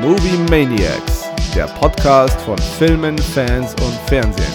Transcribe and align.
Movie 0.00 0.38
Maniacs, 0.48 1.28
der 1.54 1.66
Podcast 1.66 2.40
von 2.40 2.56
Filmen, 2.56 3.18
Fans 3.18 3.74
und 3.74 3.92
Fernsehen. 4.08 4.46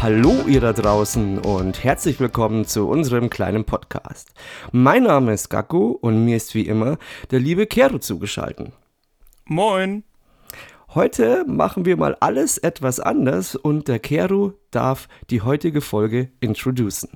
Hallo 0.00 0.44
ihr 0.46 0.60
da 0.60 0.72
draußen 0.72 1.40
und 1.40 1.82
herzlich 1.82 2.20
willkommen 2.20 2.64
zu 2.64 2.88
unserem 2.88 3.28
kleinen 3.28 3.64
Podcast. 3.64 4.34
Mein 4.70 5.02
Name 5.02 5.32
ist 5.32 5.48
Gaku 5.48 5.98
und 6.00 6.24
mir 6.24 6.36
ist 6.36 6.54
wie 6.54 6.68
immer 6.68 6.96
der 7.32 7.40
liebe 7.40 7.66
Kero 7.66 7.98
zugeschaltet. 7.98 8.70
Moin. 9.46 10.04
Heute 10.96 11.44
machen 11.46 11.84
wir 11.84 11.98
mal 11.98 12.16
alles 12.20 12.56
etwas 12.56 13.00
anders 13.00 13.54
und 13.54 13.86
der 13.86 13.98
Keru 13.98 14.52
darf 14.70 15.08
die 15.28 15.42
heutige 15.42 15.82
Folge 15.82 16.30
introducen. 16.40 17.10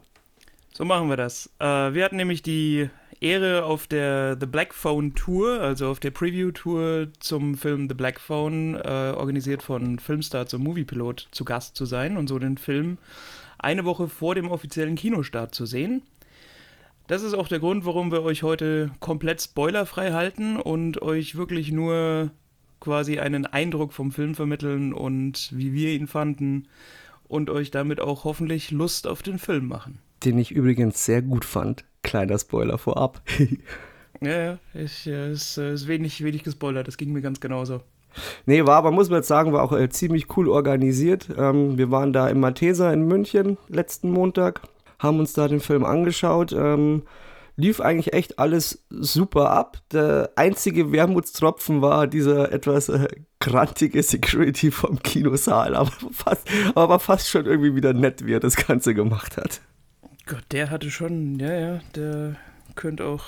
So 0.74 0.84
machen 0.84 1.08
wir 1.08 1.16
das. 1.16 1.48
Äh, 1.60 1.64
wir 1.64 2.04
hatten 2.04 2.16
nämlich 2.16 2.42
die 2.42 2.90
Ehre 3.22 3.64
auf 3.64 3.86
der 3.86 4.36
The 4.38 4.44
Black 4.44 4.74
Phone 4.74 5.14
Tour, 5.14 5.62
also 5.62 5.88
auf 5.88 5.98
der 5.98 6.10
Preview 6.10 6.50
Tour 6.50 7.08
zum 7.20 7.54
Film 7.54 7.88
The 7.88 7.94
Black 7.94 8.20
Phone, 8.20 8.74
äh, 8.74 9.14
organisiert 9.16 9.62
von 9.62 9.98
Filmstar 9.98 10.44
zum 10.44 10.62
Moviepilot, 10.62 11.28
zu 11.30 11.46
Gast 11.46 11.74
zu 11.74 11.86
sein 11.86 12.18
und 12.18 12.28
so 12.28 12.38
den 12.38 12.58
Film 12.58 12.98
eine 13.58 13.86
Woche 13.86 14.08
vor 14.08 14.34
dem 14.34 14.50
offiziellen 14.50 14.96
Kinostart 14.96 15.54
zu 15.54 15.64
sehen. 15.64 16.02
Das 17.06 17.22
ist 17.22 17.32
auch 17.32 17.48
der 17.48 17.60
Grund, 17.60 17.86
warum 17.86 18.12
wir 18.12 18.24
euch 18.24 18.42
heute 18.42 18.90
komplett 19.00 19.40
spoilerfrei 19.40 20.12
halten 20.12 20.58
und 20.58 21.00
euch 21.00 21.34
wirklich 21.36 21.72
nur 21.72 22.30
quasi 22.80 23.18
einen 23.18 23.46
Eindruck 23.46 23.92
vom 23.92 24.10
Film 24.10 24.34
vermitteln 24.34 24.92
und 24.92 25.50
wie 25.54 25.72
wir 25.72 25.90
ihn 25.90 26.06
fanden 26.06 26.66
und 27.28 27.50
euch 27.50 27.70
damit 27.70 28.00
auch 28.00 28.24
hoffentlich 28.24 28.70
Lust 28.70 29.06
auf 29.06 29.22
den 29.22 29.38
Film 29.38 29.68
machen. 29.68 29.98
Den 30.24 30.38
ich 30.38 30.50
übrigens 30.50 31.04
sehr 31.04 31.22
gut 31.22 31.44
fand. 31.44 31.84
Kleiner 32.02 32.38
Spoiler 32.38 32.78
vorab. 32.78 33.22
ja, 34.20 34.30
ja, 34.30 34.58
äh, 34.74 34.82
es 34.82 35.06
äh, 35.06 35.32
ist 35.72 35.86
wenig, 35.86 36.24
wenig 36.24 36.42
gespoilert, 36.42 36.88
das 36.88 36.96
ging 36.96 37.12
mir 37.12 37.22
ganz 37.22 37.40
genauso. 37.40 37.82
Nee, 38.46 38.66
war 38.66 38.76
aber, 38.76 38.90
muss 38.90 39.08
man 39.08 39.18
jetzt 39.18 39.28
sagen, 39.28 39.52
war 39.52 39.62
auch 39.62 39.72
äh, 39.72 39.88
ziemlich 39.88 40.36
cool 40.36 40.48
organisiert. 40.48 41.28
Ähm, 41.36 41.78
wir 41.78 41.90
waren 41.90 42.12
da 42.12 42.28
im 42.28 42.40
Malteser 42.40 42.92
in 42.92 43.06
München 43.06 43.56
letzten 43.68 44.10
Montag, 44.10 44.62
haben 44.98 45.20
uns 45.20 45.32
da 45.32 45.48
den 45.48 45.60
Film 45.60 45.84
angeschaut. 45.84 46.52
Ähm, 46.52 47.02
lief 47.60 47.80
eigentlich 47.80 48.12
echt 48.12 48.38
alles 48.38 48.84
super 48.88 49.50
ab. 49.50 49.78
Der 49.92 50.30
einzige 50.36 50.92
Wermutstropfen 50.92 51.82
war 51.82 52.06
dieser 52.06 52.52
etwas 52.52 52.88
äh, 52.88 53.08
grantige 53.38 54.02
Security 54.02 54.70
vom 54.70 55.02
Kinosaal, 55.02 55.76
aber 55.76 55.92
fast, 56.12 56.48
aber 56.74 56.98
fast 56.98 57.28
schon 57.28 57.46
irgendwie 57.46 57.74
wieder 57.74 57.92
nett, 57.92 58.26
wie 58.26 58.34
er 58.34 58.40
das 58.40 58.56
Ganze 58.56 58.94
gemacht 58.94 59.36
hat. 59.36 59.60
Gott, 60.26 60.44
der 60.52 60.70
hatte 60.70 60.90
schon, 60.90 61.38
ja, 61.38 61.52
ja, 61.52 61.80
der 61.94 62.36
könnte 62.76 63.04
auch, 63.04 63.24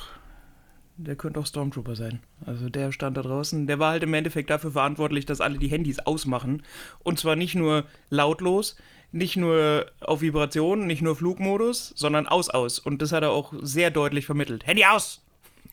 der 0.97 1.17
könnte 1.17 1.41
auch 1.41 1.47
Stormtrooper 1.47 1.97
sein. 1.97 2.21
Also 2.47 2.69
der 2.69 2.93
stand 2.93 3.17
da 3.17 3.23
draußen, 3.23 3.67
der 3.67 3.79
war 3.79 3.93
halt 3.93 4.03
im 4.03 4.15
Endeffekt 4.15 4.51
dafür 4.51 4.73
verantwortlich, 4.73 5.27
dass 5.27 5.41
alle 5.41 5.59
die 5.59 5.69
Handys 5.69 5.99
ausmachen. 5.99 6.63
Und 7.01 7.19
zwar 7.19 7.37
nicht 7.37 7.55
nur 7.55 7.85
lautlos, 8.11 8.77
nicht 9.13 9.37
nur 9.37 9.87
auf 10.01 10.23
Vibration, 10.23 10.87
nicht 10.87 11.03
nur 11.03 11.15
Flugmodus, 11.17 11.93
sondern 11.95 12.27
aus, 12.27 12.49
aus. 12.49 12.79
Und 12.79 13.03
das 13.03 13.13
hat 13.13 13.23
er 13.23 13.31
auch 13.31 13.53
sehr 13.61 13.91
deutlich 13.91 14.27
vermittelt. 14.27 14.67
Handy 14.67 14.85
aus! 14.85 15.21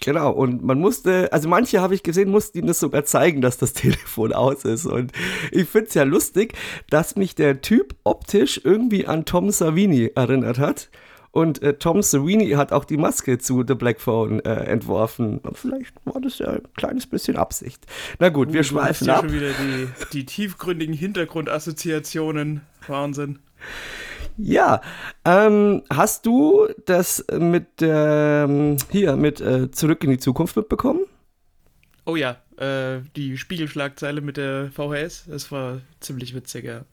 Genau, 0.02 0.32
und 0.32 0.64
man 0.64 0.80
musste, 0.80 1.32
also 1.34 1.50
manche 1.50 1.82
habe 1.82 1.94
ich 1.94 2.04
gesehen, 2.04 2.30
mussten 2.30 2.60
ihm 2.60 2.68
das 2.68 2.80
sogar 2.80 3.04
zeigen, 3.04 3.42
dass 3.42 3.58
das 3.58 3.74
Telefon 3.74 4.32
aus 4.32 4.64
ist. 4.64 4.86
Und 4.86 5.12
ich 5.52 5.68
finde 5.68 5.88
es 5.90 5.94
ja 5.94 6.04
lustig, 6.04 6.54
dass 6.90 7.16
mich 7.16 7.36
der 7.36 7.62
Typ 7.62 7.96
optisch 8.04 8.62
irgendwie 8.64 9.08
an 9.08 9.26
Tom 9.26 9.52
Savini 9.52 10.12
erinnert 10.16 10.58
hat. 10.58 10.90
Und 11.32 11.62
äh, 11.62 11.76
Tom 11.76 12.02
Savini 12.02 12.52
hat 12.52 12.72
auch 12.72 12.86
die 12.86 12.98
Maske 12.98 13.38
zu 13.38 13.64
The 13.68 13.76
Black 13.76 14.00
Phone 14.02 14.40
äh, 14.40 14.64
entworfen. 14.66 15.40
Und 15.40 15.58
vielleicht 15.58 15.94
war 16.06 16.20
das 16.22 16.40
ja 16.40 16.50
ein 16.50 16.64
kleines 16.76 17.06
bisschen 17.06 17.38
Absicht. 17.38 17.86
Na 18.18 18.30
gut, 18.30 18.52
wir 18.52 18.62
uh, 18.62 18.64
schweifen 18.64 19.08
ja 19.08 19.16
ab. 19.16 19.22
schon 19.22 19.34
wieder 19.34 19.52
die, 19.52 19.88
die 20.14 20.26
tiefgründigen 20.26 20.96
Hintergrundassoziationen. 20.96 22.62
Wahnsinn. 22.88 23.40
Ja, 24.38 24.82
ähm, 25.26 25.84
hast 25.90 26.26
du 26.26 26.68
das 26.86 27.26
mit 27.38 27.68
ähm, 27.82 28.78
hier 28.90 29.18
mit 29.18 29.42
äh, 29.42 29.70
Zurück 29.70 30.04
in 30.04 30.12
die 30.12 30.18
Zukunft 30.18 30.56
mitbekommen? 30.56 31.02
Oh 32.06 32.16
ja, 32.16 32.38
äh, 32.58 33.02
die 33.16 33.38
Spiegelschlagzeile 33.38 34.22
mit 34.22 34.38
der 34.38 34.72
VHS, 34.72 35.26
das 35.28 35.52
war 35.52 35.82
ziemlich 36.00 36.34
witzig, 36.34 36.66
ja. 36.66 36.86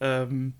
Ähm, 0.00 0.54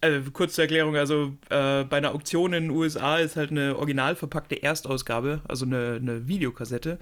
äh, 0.00 0.20
kurz 0.32 0.54
zur 0.54 0.64
Erklärung, 0.64 0.96
also 0.96 1.32
äh, 1.50 1.84
bei 1.84 1.96
einer 1.96 2.14
Auktion 2.14 2.52
in 2.52 2.64
den 2.64 2.70
USA 2.70 3.18
ist 3.18 3.36
halt 3.36 3.50
eine 3.50 3.76
original 3.76 4.16
verpackte 4.16 4.62
Erstausgabe, 4.62 5.40
also 5.48 5.64
eine, 5.64 5.98
eine 6.00 6.28
Videokassette, 6.28 6.98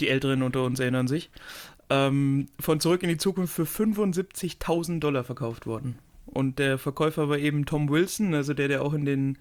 die 0.00 0.08
Älteren 0.08 0.42
unter 0.42 0.64
uns 0.64 0.80
erinnern 0.80 1.08
sich, 1.08 1.30
ähm, 1.90 2.46
von 2.58 2.80
Zurück 2.80 3.02
in 3.02 3.08
die 3.08 3.18
Zukunft 3.18 3.54
für 3.54 3.64
75.000 3.64 5.00
Dollar 5.00 5.24
verkauft 5.24 5.66
worden. 5.66 5.98
Und 6.26 6.58
der 6.58 6.78
Verkäufer 6.78 7.28
war 7.28 7.38
eben 7.38 7.66
Tom 7.66 7.88
Wilson, 7.90 8.34
also 8.34 8.54
der, 8.54 8.68
der 8.68 8.82
auch 8.82 8.94
in 8.94 9.04
den, 9.04 9.38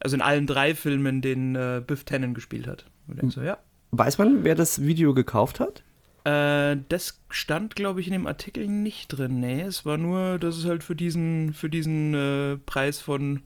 also 0.00 0.14
in 0.14 0.22
allen 0.22 0.46
drei 0.46 0.74
Filmen 0.74 1.20
den 1.20 1.56
äh, 1.56 1.82
Biff 1.84 2.04
Tannen 2.04 2.34
gespielt 2.34 2.66
hat. 2.66 2.86
Und 3.08 3.22
hm. 3.22 3.30
so, 3.30 3.42
ja. 3.42 3.58
Weiß 3.90 4.18
man, 4.18 4.44
wer 4.44 4.54
das 4.54 4.82
Video 4.82 5.14
gekauft 5.14 5.60
hat? 5.60 5.82
Äh, 6.24 6.76
das 6.88 7.20
stand, 7.30 7.76
glaube 7.76 8.00
ich, 8.00 8.06
in 8.06 8.12
dem 8.12 8.26
Artikel 8.26 8.66
nicht 8.66 9.08
drin. 9.08 9.40
Nee, 9.40 9.62
es 9.62 9.86
war 9.86 9.98
nur, 9.98 10.38
dass 10.38 10.56
es 10.56 10.64
halt 10.64 10.82
für 10.82 10.96
diesen, 10.96 11.52
für 11.54 11.70
diesen 11.70 12.14
äh, 12.14 12.56
Preis 12.58 13.00
von 13.00 13.42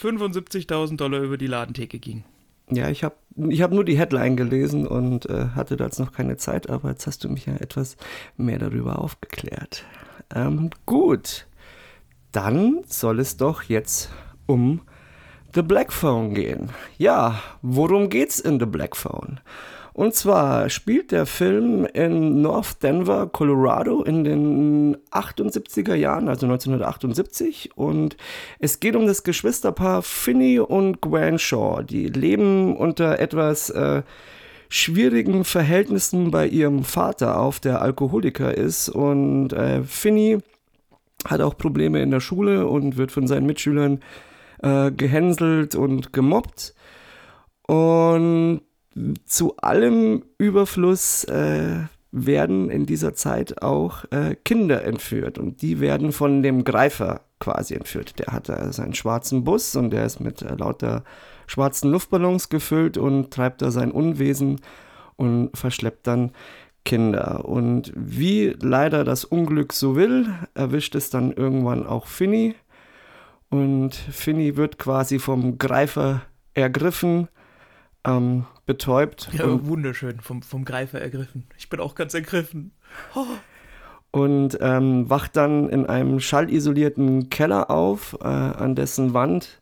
75.000 0.00 0.96
Dollar 0.96 1.20
über 1.20 1.38
die 1.38 1.46
Ladentheke 1.46 1.98
ging. 1.98 2.24
Ja, 2.70 2.88
ich 2.90 3.02
habe 3.02 3.16
ich 3.48 3.62
hab 3.62 3.72
nur 3.72 3.84
die 3.84 3.96
Headline 3.96 4.36
gelesen 4.36 4.86
und 4.86 5.26
äh, 5.26 5.48
hatte 5.54 5.76
da 5.76 5.84
jetzt 5.84 6.00
noch 6.00 6.12
keine 6.12 6.36
Zeit, 6.36 6.68
aber 6.68 6.90
jetzt 6.90 7.06
hast 7.06 7.24
du 7.24 7.28
mich 7.28 7.46
ja 7.46 7.54
etwas 7.54 7.96
mehr 8.36 8.58
darüber 8.58 8.98
aufgeklärt. 8.98 9.84
Ähm, 10.34 10.70
gut, 10.84 11.46
dann 12.32 12.80
soll 12.86 13.20
es 13.20 13.36
doch 13.36 13.62
jetzt 13.62 14.10
um 14.46 14.82
The 15.54 15.62
Black 15.62 15.92
Phone 15.92 16.34
gehen. 16.34 16.70
Ja, 16.98 17.40
worum 17.62 18.10
geht's 18.10 18.38
in 18.40 18.60
The 18.60 18.66
Black 18.66 18.96
Phone? 18.96 19.40
Und 19.98 20.14
zwar 20.14 20.70
spielt 20.70 21.10
der 21.10 21.26
Film 21.26 21.84
in 21.84 22.40
North 22.40 22.84
Denver, 22.84 23.26
Colorado 23.26 24.04
in 24.04 24.22
den 24.22 24.96
78er 25.10 25.96
Jahren, 25.96 26.28
also 26.28 26.46
1978. 26.46 27.70
Und 27.74 28.16
es 28.60 28.78
geht 28.78 28.94
um 28.94 29.08
das 29.08 29.24
Geschwisterpaar 29.24 30.02
Finney 30.02 30.60
und 30.60 31.00
Gwen 31.00 31.40
Shaw. 31.40 31.82
Die 31.82 32.06
leben 32.06 32.76
unter 32.76 33.18
etwas 33.18 33.70
äh, 33.70 34.04
schwierigen 34.68 35.42
Verhältnissen 35.42 36.30
bei 36.30 36.46
ihrem 36.46 36.84
Vater 36.84 37.40
auf, 37.40 37.58
der 37.58 37.82
Alkoholiker 37.82 38.56
ist. 38.56 38.90
Und 38.90 39.52
äh, 39.52 39.82
Finney 39.82 40.38
hat 41.24 41.40
auch 41.40 41.58
Probleme 41.58 42.00
in 42.02 42.12
der 42.12 42.20
Schule 42.20 42.68
und 42.68 42.98
wird 42.98 43.10
von 43.10 43.26
seinen 43.26 43.46
Mitschülern 43.46 43.98
äh, 44.62 44.92
gehänselt 44.92 45.74
und 45.74 46.12
gemobbt. 46.12 46.76
Und 47.66 48.60
zu 49.24 49.56
allem 49.58 50.24
Überfluss 50.38 51.24
äh, 51.24 51.80
werden 52.10 52.70
in 52.70 52.86
dieser 52.86 53.14
Zeit 53.14 53.62
auch 53.62 54.04
äh, 54.10 54.34
Kinder 54.44 54.84
entführt 54.84 55.38
und 55.38 55.62
die 55.62 55.80
werden 55.80 56.12
von 56.12 56.42
dem 56.42 56.64
Greifer 56.64 57.22
quasi 57.38 57.74
entführt. 57.74 58.18
Der 58.18 58.32
hat 58.32 58.48
äh, 58.48 58.72
seinen 58.72 58.94
schwarzen 58.94 59.44
Bus 59.44 59.76
und 59.76 59.90
der 59.90 60.06
ist 60.06 60.20
mit 60.20 60.42
äh, 60.42 60.54
lauter 60.54 61.04
schwarzen 61.46 61.90
Luftballons 61.90 62.48
gefüllt 62.48 62.96
und 62.96 63.30
treibt 63.30 63.62
da 63.62 63.70
sein 63.70 63.90
Unwesen 63.90 64.60
und 65.16 65.56
verschleppt 65.56 66.06
dann 66.06 66.32
Kinder. 66.84 67.44
Und 67.44 67.92
wie 67.94 68.56
leider 68.60 69.04
das 69.04 69.24
Unglück 69.24 69.72
so 69.72 69.94
will, 69.94 70.32
erwischt 70.54 70.94
es 70.94 71.10
dann 71.10 71.32
irgendwann 71.32 71.86
auch 71.86 72.06
Finny. 72.06 72.54
Und 73.50 73.94
Finny 73.94 74.56
wird 74.56 74.78
quasi 74.78 75.18
vom 75.18 75.58
Greifer 75.58 76.22
ergriffen 76.54 77.28
ähm, 78.08 78.46
betäubt. 78.66 79.30
Ja, 79.32 79.66
wunderschön, 79.66 80.20
vom, 80.20 80.42
vom 80.42 80.64
Greifer 80.64 81.00
ergriffen. 81.00 81.46
Ich 81.56 81.68
bin 81.68 81.80
auch 81.80 81.94
ganz 81.94 82.14
ergriffen. 82.14 82.72
Oh. 83.14 83.24
Und 84.10 84.58
ähm, 84.60 85.08
wacht 85.10 85.36
dann 85.36 85.68
in 85.68 85.86
einem 85.86 86.18
schallisolierten 86.20 87.28
Keller 87.28 87.70
auf, 87.70 88.16
äh, 88.20 88.26
an 88.26 88.74
dessen 88.74 89.12
Wand 89.12 89.60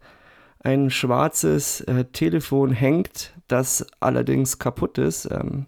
ein 0.61 0.91
schwarzes 0.91 1.81
äh, 1.83 2.05
Telefon 2.07 2.71
hängt, 2.71 3.35
das 3.49 3.87
allerdings 4.01 4.59
kaputt 4.59 4.99
ist. 4.99 5.29
Ähm, 5.31 5.67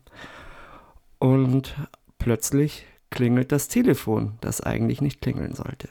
und 1.19 1.75
plötzlich 2.19 2.87
klingelt 3.11 3.53
das 3.53 3.69
Telefon, 3.69 4.35
das 4.41 4.61
eigentlich 4.61 5.01
nicht 5.01 5.21
klingeln 5.21 5.55
sollte. 5.55 5.89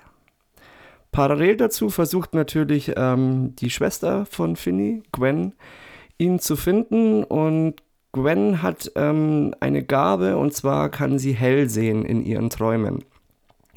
Parallel 1.12 1.57
dazu 1.57 1.90
versucht 1.90 2.33
natürlich 2.33 2.94
ähm, 2.95 3.56
die 3.56 3.69
Schwester 3.69 4.25
von 4.25 4.56
Finny, 4.56 5.04
Gwen, 5.12 5.54
ihn 6.18 6.40
zu 6.40 6.56
finden 6.56 7.24
und 7.24 7.75
Gwen 8.12 8.62
hat 8.62 8.92
ähm, 8.96 9.54
eine 9.60 9.84
Gabe 9.84 10.38
und 10.38 10.54
zwar 10.54 10.90
kann 10.90 11.19
sie 11.19 11.34
hell 11.34 11.69
sehen 11.69 12.04
in 12.04 12.24
ihren 12.25 12.50
Träumen 12.50 13.04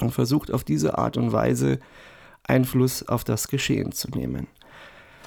und 0.01 0.13
versucht 0.13 0.53
auf 0.53 0.65
diese 0.65 0.99
Art 0.99 1.17
und 1.17 1.33
Weise 1.33 1.79
Einfluss 2.45 3.07
auf 3.07 3.25
das 3.25 3.49
Geschehen 3.49 3.93
zu 3.93 4.09
nehmen. 4.11 4.47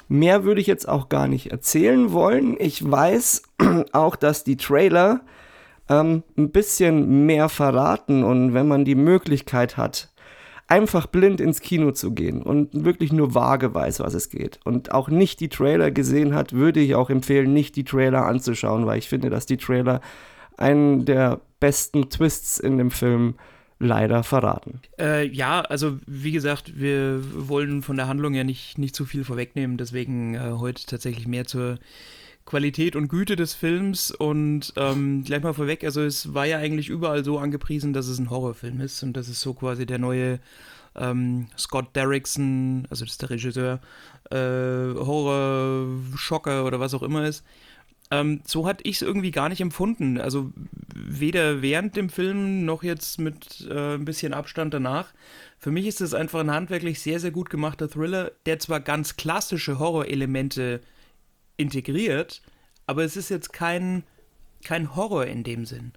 Mehr 0.07 0.43
würde 0.43 0.61
ich 0.61 0.67
jetzt 0.67 0.87
auch 0.87 1.09
gar 1.09 1.27
nicht 1.27 1.51
erzählen 1.51 2.11
wollen. 2.11 2.55
Ich 2.59 2.89
weiß 2.89 3.43
auch, 3.93 4.15
dass 4.15 4.43
die 4.43 4.57
Trailer 4.57 5.21
ähm, 5.89 6.23
ein 6.37 6.51
bisschen 6.51 7.25
mehr 7.25 7.49
verraten 7.49 8.23
und 8.23 8.53
wenn 8.53 8.67
man 8.67 8.85
die 8.85 8.95
Möglichkeit 8.95 9.77
hat, 9.77 10.12
einfach 10.67 11.07
blind 11.07 11.41
ins 11.41 11.59
Kino 11.59 11.91
zu 11.91 12.13
gehen 12.13 12.41
und 12.41 12.85
wirklich 12.85 13.11
nur 13.11 13.35
vage 13.35 13.73
weiß, 13.73 13.99
was 13.99 14.13
es 14.13 14.29
geht 14.29 14.59
und 14.63 14.91
auch 14.91 15.09
nicht 15.09 15.39
die 15.39 15.49
Trailer 15.49 15.91
gesehen 15.91 16.33
hat, 16.33 16.53
würde 16.53 16.79
ich 16.79 16.95
auch 16.95 17.09
empfehlen, 17.09 17.53
nicht 17.53 17.75
die 17.75 17.83
Trailer 17.83 18.25
anzuschauen, 18.25 18.85
weil 18.85 18.99
ich 18.99 19.09
finde, 19.09 19.29
dass 19.29 19.45
die 19.45 19.57
Trailer 19.57 20.01
einen 20.57 21.05
der 21.05 21.41
besten 21.59 22.09
Twists 22.09 22.59
in 22.59 22.77
dem 22.77 22.91
Film 22.91 23.35
leider 23.79 24.23
verraten. 24.23 24.79
Äh, 24.97 25.27
ja, 25.27 25.61
also 25.61 25.99
wie 26.07 26.31
gesagt, 26.31 26.79
wir 26.79 27.21
wollen 27.49 27.81
von 27.81 27.97
der 27.97 28.07
Handlung 28.07 28.33
ja 28.33 28.43
nicht, 28.43 28.77
nicht 28.77 28.95
zu 28.95 29.05
viel 29.05 29.23
vorwegnehmen, 29.23 29.77
deswegen 29.77 30.35
äh, 30.35 30.53
heute 30.57 30.85
tatsächlich 30.85 31.27
mehr 31.27 31.45
zur 31.45 31.77
Qualität 32.45 32.95
und 32.95 33.07
Güte 33.07 33.35
des 33.35 33.53
Films 33.53 34.11
und 34.11 34.73
ähm, 34.75 35.23
gleich 35.23 35.43
mal 35.43 35.53
vorweg, 35.53 35.83
also 35.83 36.01
es 36.01 36.33
war 36.33 36.45
ja 36.45 36.57
eigentlich 36.57 36.89
überall 36.89 37.23
so 37.23 37.39
angepriesen, 37.39 37.93
dass 37.93 38.07
es 38.07 38.19
ein 38.19 38.29
Horrorfilm 38.29 38.81
ist 38.81 39.01
und 39.03 39.13
das 39.13 39.29
ist 39.29 39.41
so 39.41 39.53
quasi 39.53 39.85
der 39.85 39.99
neue 39.99 40.39
ähm, 40.95 41.47
Scott 41.57 41.95
Derrickson, 41.95 42.85
also 42.89 43.05
das 43.05 43.13
ist 43.13 43.21
der 43.21 43.29
Regisseur, 43.29 43.79
äh, 44.29 44.35
Horror-Schocker 44.95 46.65
oder 46.65 46.79
was 46.79 46.93
auch 46.93 47.03
immer 47.03 47.25
ist. 47.25 47.43
Ähm, 48.11 48.41
so 48.45 48.67
hatte 48.67 48.83
ich 48.83 48.97
es 48.97 49.01
irgendwie 49.01 49.31
gar 49.31 49.49
nicht 49.49 49.61
empfunden. 49.61 50.19
Also 50.19 50.51
weder 50.93 51.61
während 51.61 51.95
dem 51.95 52.09
Film 52.09 52.65
noch 52.65 52.83
jetzt 52.83 53.19
mit 53.19 53.67
äh, 53.69 53.95
ein 53.95 54.05
bisschen 54.05 54.33
Abstand 54.33 54.73
danach. 54.73 55.13
Für 55.57 55.71
mich 55.71 55.87
ist 55.87 56.01
es 56.01 56.13
einfach 56.13 56.41
ein 56.41 56.51
handwerklich 56.51 56.99
sehr, 56.99 57.19
sehr 57.19 57.31
gut 57.31 57.49
gemachter 57.49 57.89
Thriller, 57.89 58.31
der 58.45 58.59
zwar 58.59 58.81
ganz 58.81 59.15
klassische 59.15 59.79
Horrorelemente 59.79 60.81
integriert, 61.57 62.41
aber 62.87 63.03
es 63.03 63.15
ist 63.15 63.29
jetzt 63.29 63.53
kein, 63.53 64.03
kein 64.63 64.95
Horror 64.95 65.25
in 65.25 65.43
dem 65.43 65.65
Sinn. 65.65 65.93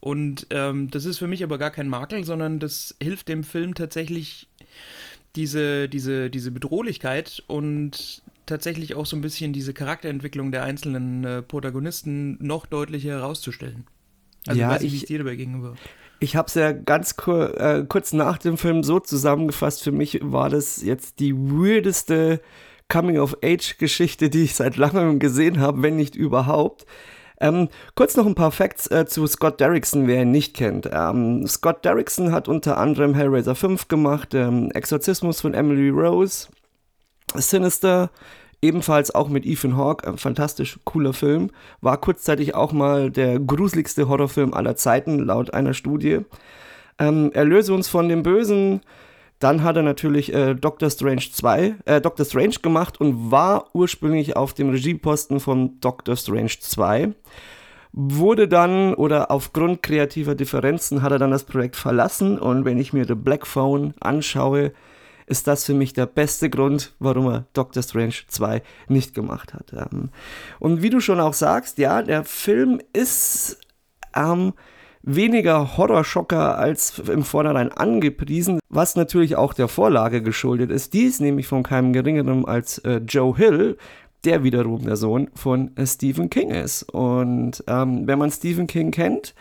Und 0.00 0.46
ähm, 0.50 0.90
das 0.90 1.04
ist 1.04 1.18
für 1.18 1.26
mich 1.26 1.42
aber 1.42 1.58
gar 1.58 1.70
kein 1.70 1.88
Makel, 1.88 2.24
sondern 2.24 2.58
das 2.58 2.94
hilft 3.02 3.28
dem 3.28 3.44
Film 3.44 3.74
tatsächlich 3.74 4.48
diese, 5.34 5.88
diese, 5.88 6.30
diese 6.30 6.50
Bedrohlichkeit 6.50 7.42
und 7.46 8.22
tatsächlich 8.46 8.94
auch 8.94 9.06
so 9.06 9.16
ein 9.16 9.20
bisschen 9.20 9.52
diese 9.52 9.74
Charakterentwicklung 9.74 10.52
der 10.52 10.62
einzelnen 10.62 11.24
äh, 11.24 11.42
Protagonisten 11.42 12.38
noch 12.44 12.66
deutlicher 12.66 13.10
herauszustellen. 13.10 13.86
Also 14.46 14.60
ja, 14.60 14.70
weiß 14.70 14.82
ich, 14.82 14.92
wie 14.92 14.96
es 14.96 15.04
dir 15.04 15.18
dabei 15.18 15.34
gegenüber. 15.34 15.74
Ich 16.20 16.36
habe 16.36 16.46
es 16.46 16.54
ja 16.54 16.72
ganz 16.72 17.16
kur 17.16 17.60
äh, 17.60 17.84
kurz 17.86 18.12
nach 18.12 18.38
dem 18.38 18.56
Film 18.56 18.82
so 18.82 19.00
zusammengefasst. 19.00 19.82
Für 19.82 19.92
mich 19.92 20.20
war 20.22 20.48
das 20.48 20.82
jetzt 20.82 21.18
die 21.18 21.34
weirdeste 21.34 22.40
Coming-of-Age-Geschichte, 22.88 24.30
die 24.30 24.44
ich 24.44 24.54
seit 24.54 24.76
langem 24.76 25.18
gesehen 25.18 25.60
habe, 25.60 25.82
wenn 25.82 25.96
nicht 25.96 26.14
überhaupt. 26.14 26.86
Ähm, 27.40 27.68
kurz 27.94 28.16
noch 28.16 28.26
ein 28.26 28.34
paar 28.34 28.52
Facts 28.52 28.90
äh, 28.90 29.06
zu 29.06 29.26
Scott 29.26 29.60
Derrickson, 29.60 30.06
wer 30.06 30.22
ihn 30.22 30.30
nicht 30.30 30.54
kennt. 30.54 30.88
Ähm, 30.90 31.46
Scott 31.46 31.84
Derrickson 31.84 32.32
hat 32.32 32.48
unter 32.48 32.78
anderem 32.78 33.14
Hellraiser 33.14 33.54
5 33.54 33.88
gemacht, 33.88 34.34
ähm, 34.34 34.70
Exorzismus 34.70 35.42
von 35.42 35.52
Emily 35.52 35.90
Rose, 35.90 36.48
Sinister, 37.34 38.10
ebenfalls 38.62 39.14
auch 39.14 39.28
mit 39.28 39.44
Ethan 39.44 39.76
Hawke, 39.76 40.08
ein 40.08 40.16
fantastisch 40.16 40.78
cooler 40.84 41.12
Film, 41.12 41.50
war 41.82 42.00
kurzzeitig 42.00 42.54
auch 42.54 42.72
mal 42.72 43.10
der 43.10 43.38
gruseligste 43.38 44.08
Horrorfilm 44.08 44.54
aller 44.54 44.76
Zeiten, 44.76 45.18
laut 45.18 45.52
einer 45.52 45.74
Studie. 45.74 46.20
Ähm, 46.98 47.30
Erlöse 47.34 47.74
uns 47.74 47.88
von 47.88 48.08
dem 48.08 48.22
Bösen, 48.22 48.80
dann 49.38 49.62
hat 49.62 49.76
er 49.76 49.82
natürlich 49.82 50.32
äh, 50.32 50.54
Doctor 50.54 50.90
Strange 50.90 51.24
2, 51.30 51.76
äh, 51.84 52.00
Doctor 52.00 52.24
Strange 52.24 52.56
gemacht 52.62 53.00
und 53.00 53.30
war 53.30 53.66
ursprünglich 53.74 54.36
auf 54.36 54.54
dem 54.54 54.70
Regieposten 54.70 55.40
von 55.40 55.78
Doctor 55.80 56.16
Strange 56.16 56.52
2. 56.58 57.12
Wurde 57.92 58.48
dann 58.48 58.94
oder 58.94 59.30
aufgrund 59.30 59.82
kreativer 59.82 60.34
Differenzen 60.34 61.02
hat 61.02 61.12
er 61.12 61.18
dann 61.18 61.30
das 61.30 61.44
Projekt 61.44 61.76
verlassen 61.76 62.38
und 62.38 62.64
wenn 62.64 62.78
ich 62.78 62.92
mir 62.92 63.06
The 63.06 63.14
Black 63.14 63.46
Phone 63.46 63.94
anschaue, 64.00 64.72
ist 65.26 65.46
das 65.46 65.64
für 65.64 65.74
mich 65.74 65.92
der 65.92 66.06
beste 66.06 66.48
Grund, 66.48 66.94
warum 66.98 67.26
er 67.26 67.46
Doctor 67.52 67.82
Strange 67.82 68.14
2 68.28 68.62
nicht 68.88 69.14
gemacht 69.14 69.54
hat. 69.54 69.72
Ähm, 69.72 70.10
und 70.60 70.82
wie 70.82 70.90
du 70.90 71.00
schon 71.00 71.20
auch 71.20 71.34
sagst, 71.34 71.78
ja, 71.78 72.02
der 72.02 72.24
Film 72.24 72.80
ist 72.92 73.58
ähm, 74.14 74.52
weniger 75.06 75.76
Horrorschocker 75.76 76.58
als 76.58 76.98
im 76.98 77.22
Vornherein 77.22 77.72
angepriesen, 77.72 78.58
was 78.68 78.96
natürlich 78.96 79.36
auch 79.36 79.54
der 79.54 79.68
Vorlage 79.68 80.20
geschuldet 80.20 80.70
ist. 80.70 80.92
Die 80.92 81.04
ist 81.04 81.20
nämlich 81.20 81.46
von 81.46 81.62
keinem 81.62 81.92
geringeren 81.92 82.44
als 82.44 82.78
äh, 82.78 83.00
Joe 83.06 83.34
Hill, 83.36 83.78
der 84.24 84.42
wiederum 84.42 84.84
der 84.84 84.96
Sohn 84.96 85.30
von 85.34 85.74
äh, 85.76 85.86
Stephen 85.86 86.28
King 86.28 86.50
ist. 86.50 86.82
Und 86.82 87.62
ähm, 87.68 88.06
wenn 88.06 88.18
man 88.18 88.30
Stephen 88.30 88.66
King 88.66 88.90
kennt, 88.90 89.34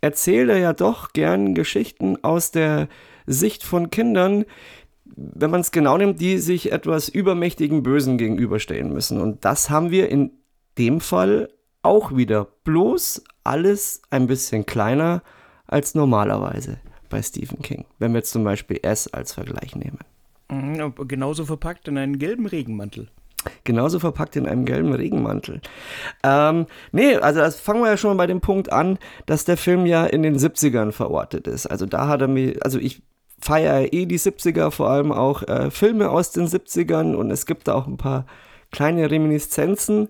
erzählt 0.00 0.50
er 0.50 0.58
ja 0.58 0.72
doch 0.72 1.12
gern 1.12 1.54
Geschichten 1.54 2.22
aus 2.22 2.50
der 2.50 2.88
Sicht 3.26 3.62
von 3.62 3.90
Kindern, 3.90 4.44
wenn 5.04 5.50
man 5.50 5.60
es 5.60 5.70
genau 5.70 5.96
nimmt, 5.96 6.20
die 6.20 6.38
sich 6.38 6.72
etwas 6.72 7.08
übermächtigen 7.08 7.84
Bösen 7.84 8.18
gegenüberstellen 8.18 8.92
müssen. 8.92 9.20
Und 9.20 9.44
das 9.44 9.70
haben 9.70 9.92
wir 9.92 10.08
in 10.08 10.32
dem 10.76 11.00
Fall 11.00 11.50
auch 11.82 12.16
wieder. 12.16 12.48
Bloß 12.64 13.22
alles 13.44 14.02
ein 14.10 14.26
bisschen 14.26 14.66
kleiner 14.66 15.22
als 15.66 15.94
normalerweise 15.94 16.78
bei 17.08 17.22
Stephen 17.22 17.62
King. 17.62 17.84
Wenn 17.98 18.12
wir 18.12 18.18
jetzt 18.18 18.32
zum 18.32 18.44
Beispiel 18.44 18.80
S 18.82 19.06
als 19.08 19.32
Vergleich 19.34 19.76
nehmen. 19.76 19.98
Mhm, 20.50 20.94
genauso 21.08 21.44
verpackt 21.44 21.88
in 21.88 21.98
einen 21.98 22.18
gelben 22.18 22.46
Regenmantel. 22.46 23.08
Genauso 23.64 23.98
verpackt 23.98 24.36
in 24.36 24.46
einem 24.46 24.64
gelben 24.64 24.92
Regenmantel. 24.92 25.60
Ähm, 26.22 26.66
nee, 26.92 27.16
also 27.16 27.40
das 27.40 27.60
fangen 27.60 27.82
wir 27.82 27.90
ja 27.90 27.96
schon 27.96 28.10
mal 28.10 28.22
bei 28.22 28.26
dem 28.26 28.40
Punkt 28.40 28.72
an, 28.72 28.98
dass 29.26 29.44
der 29.44 29.56
Film 29.56 29.86
ja 29.86 30.06
in 30.06 30.22
den 30.22 30.38
70ern 30.38 30.92
verortet 30.92 31.46
ist. 31.46 31.66
Also 31.66 31.86
da 31.86 32.08
hat 32.08 32.22
er 32.22 32.28
mir, 32.28 32.56
also 32.62 32.78
ich 32.78 33.02
feiere 33.38 33.92
eh 33.92 34.06
die 34.06 34.18
70er, 34.18 34.70
vor 34.70 34.88
allem 34.88 35.12
auch 35.12 35.42
äh, 35.42 35.70
Filme 35.70 36.10
aus 36.10 36.30
den 36.30 36.46
70ern 36.46 37.14
und 37.14 37.30
es 37.30 37.44
gibt 37.44 37.68
da 37.68 37.74
auch 37.74 37.86
ein 37.86 37.98
paar 37.98 38.24
kleine 38.70 39.10
Reminiszenzen. 39.10 40.08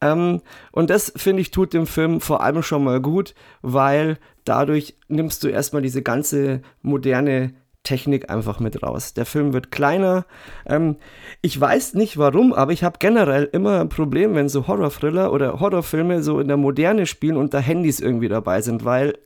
Ähm, 0.00 0.40
und 0.72 0.90
das, 0.90 1.12
finde 1.16 1.42
ich, 1.42 1.50
tut 1.50 1.72
dem 1.72 1.86
Film 1.86 2.20
vor 2.20 2.42
allem 2.42 2.62
schon 2.62 2.84
mal 2.84 3.00
gut, 3.00 3.34
weil 3.62 4.18
dadurch 4.44 4.96
nimmst 5.08 5.44
du 5.44 5.48
erstmal 5.48 5.82
diese 5.82 6.02
ganze 6.02 6.62
moderne 6.82 7.54
Technik 7.82 8.30
einfach 8.30 8.60
mit 8.60 8.82
raus. 8.82 9.14
Der 9.14 9.24
Film 9.24 9.52
wird 9.52 9.70
kleiner. 9.70 10.26
Ähm, 10.66 10.96
ich 11.40 11.58
weiß 11.58 11.94
nicht 11.94 12.18
warum, 12.18 12.52
aber 12.52 12.72
ich 12.72 12.84
habe 12.84 12.98
generell 12.98 13.48
immer 13.52 13.80
ein 13.80 13.88
Problem, 13.88 14.34
wenn 14.34 14.48
so 14.48 14.66
Horror-Thriller 14.66 15.32
oder 15.32 15.60
Horrorfilme 15.60 16.22
so 16.22 16.40
in 16.40 16.48
der 16.48 16.56
Moderne 16.58 17.06
spielen 17.06 17.36
und 17.36 17.54
da 17.54 17.58
Handys 17.58 18.00
irgendwie 18.00 18.28
dabei 18.28 18.60
sind, 18.60 18.84
weil 18.84 19.18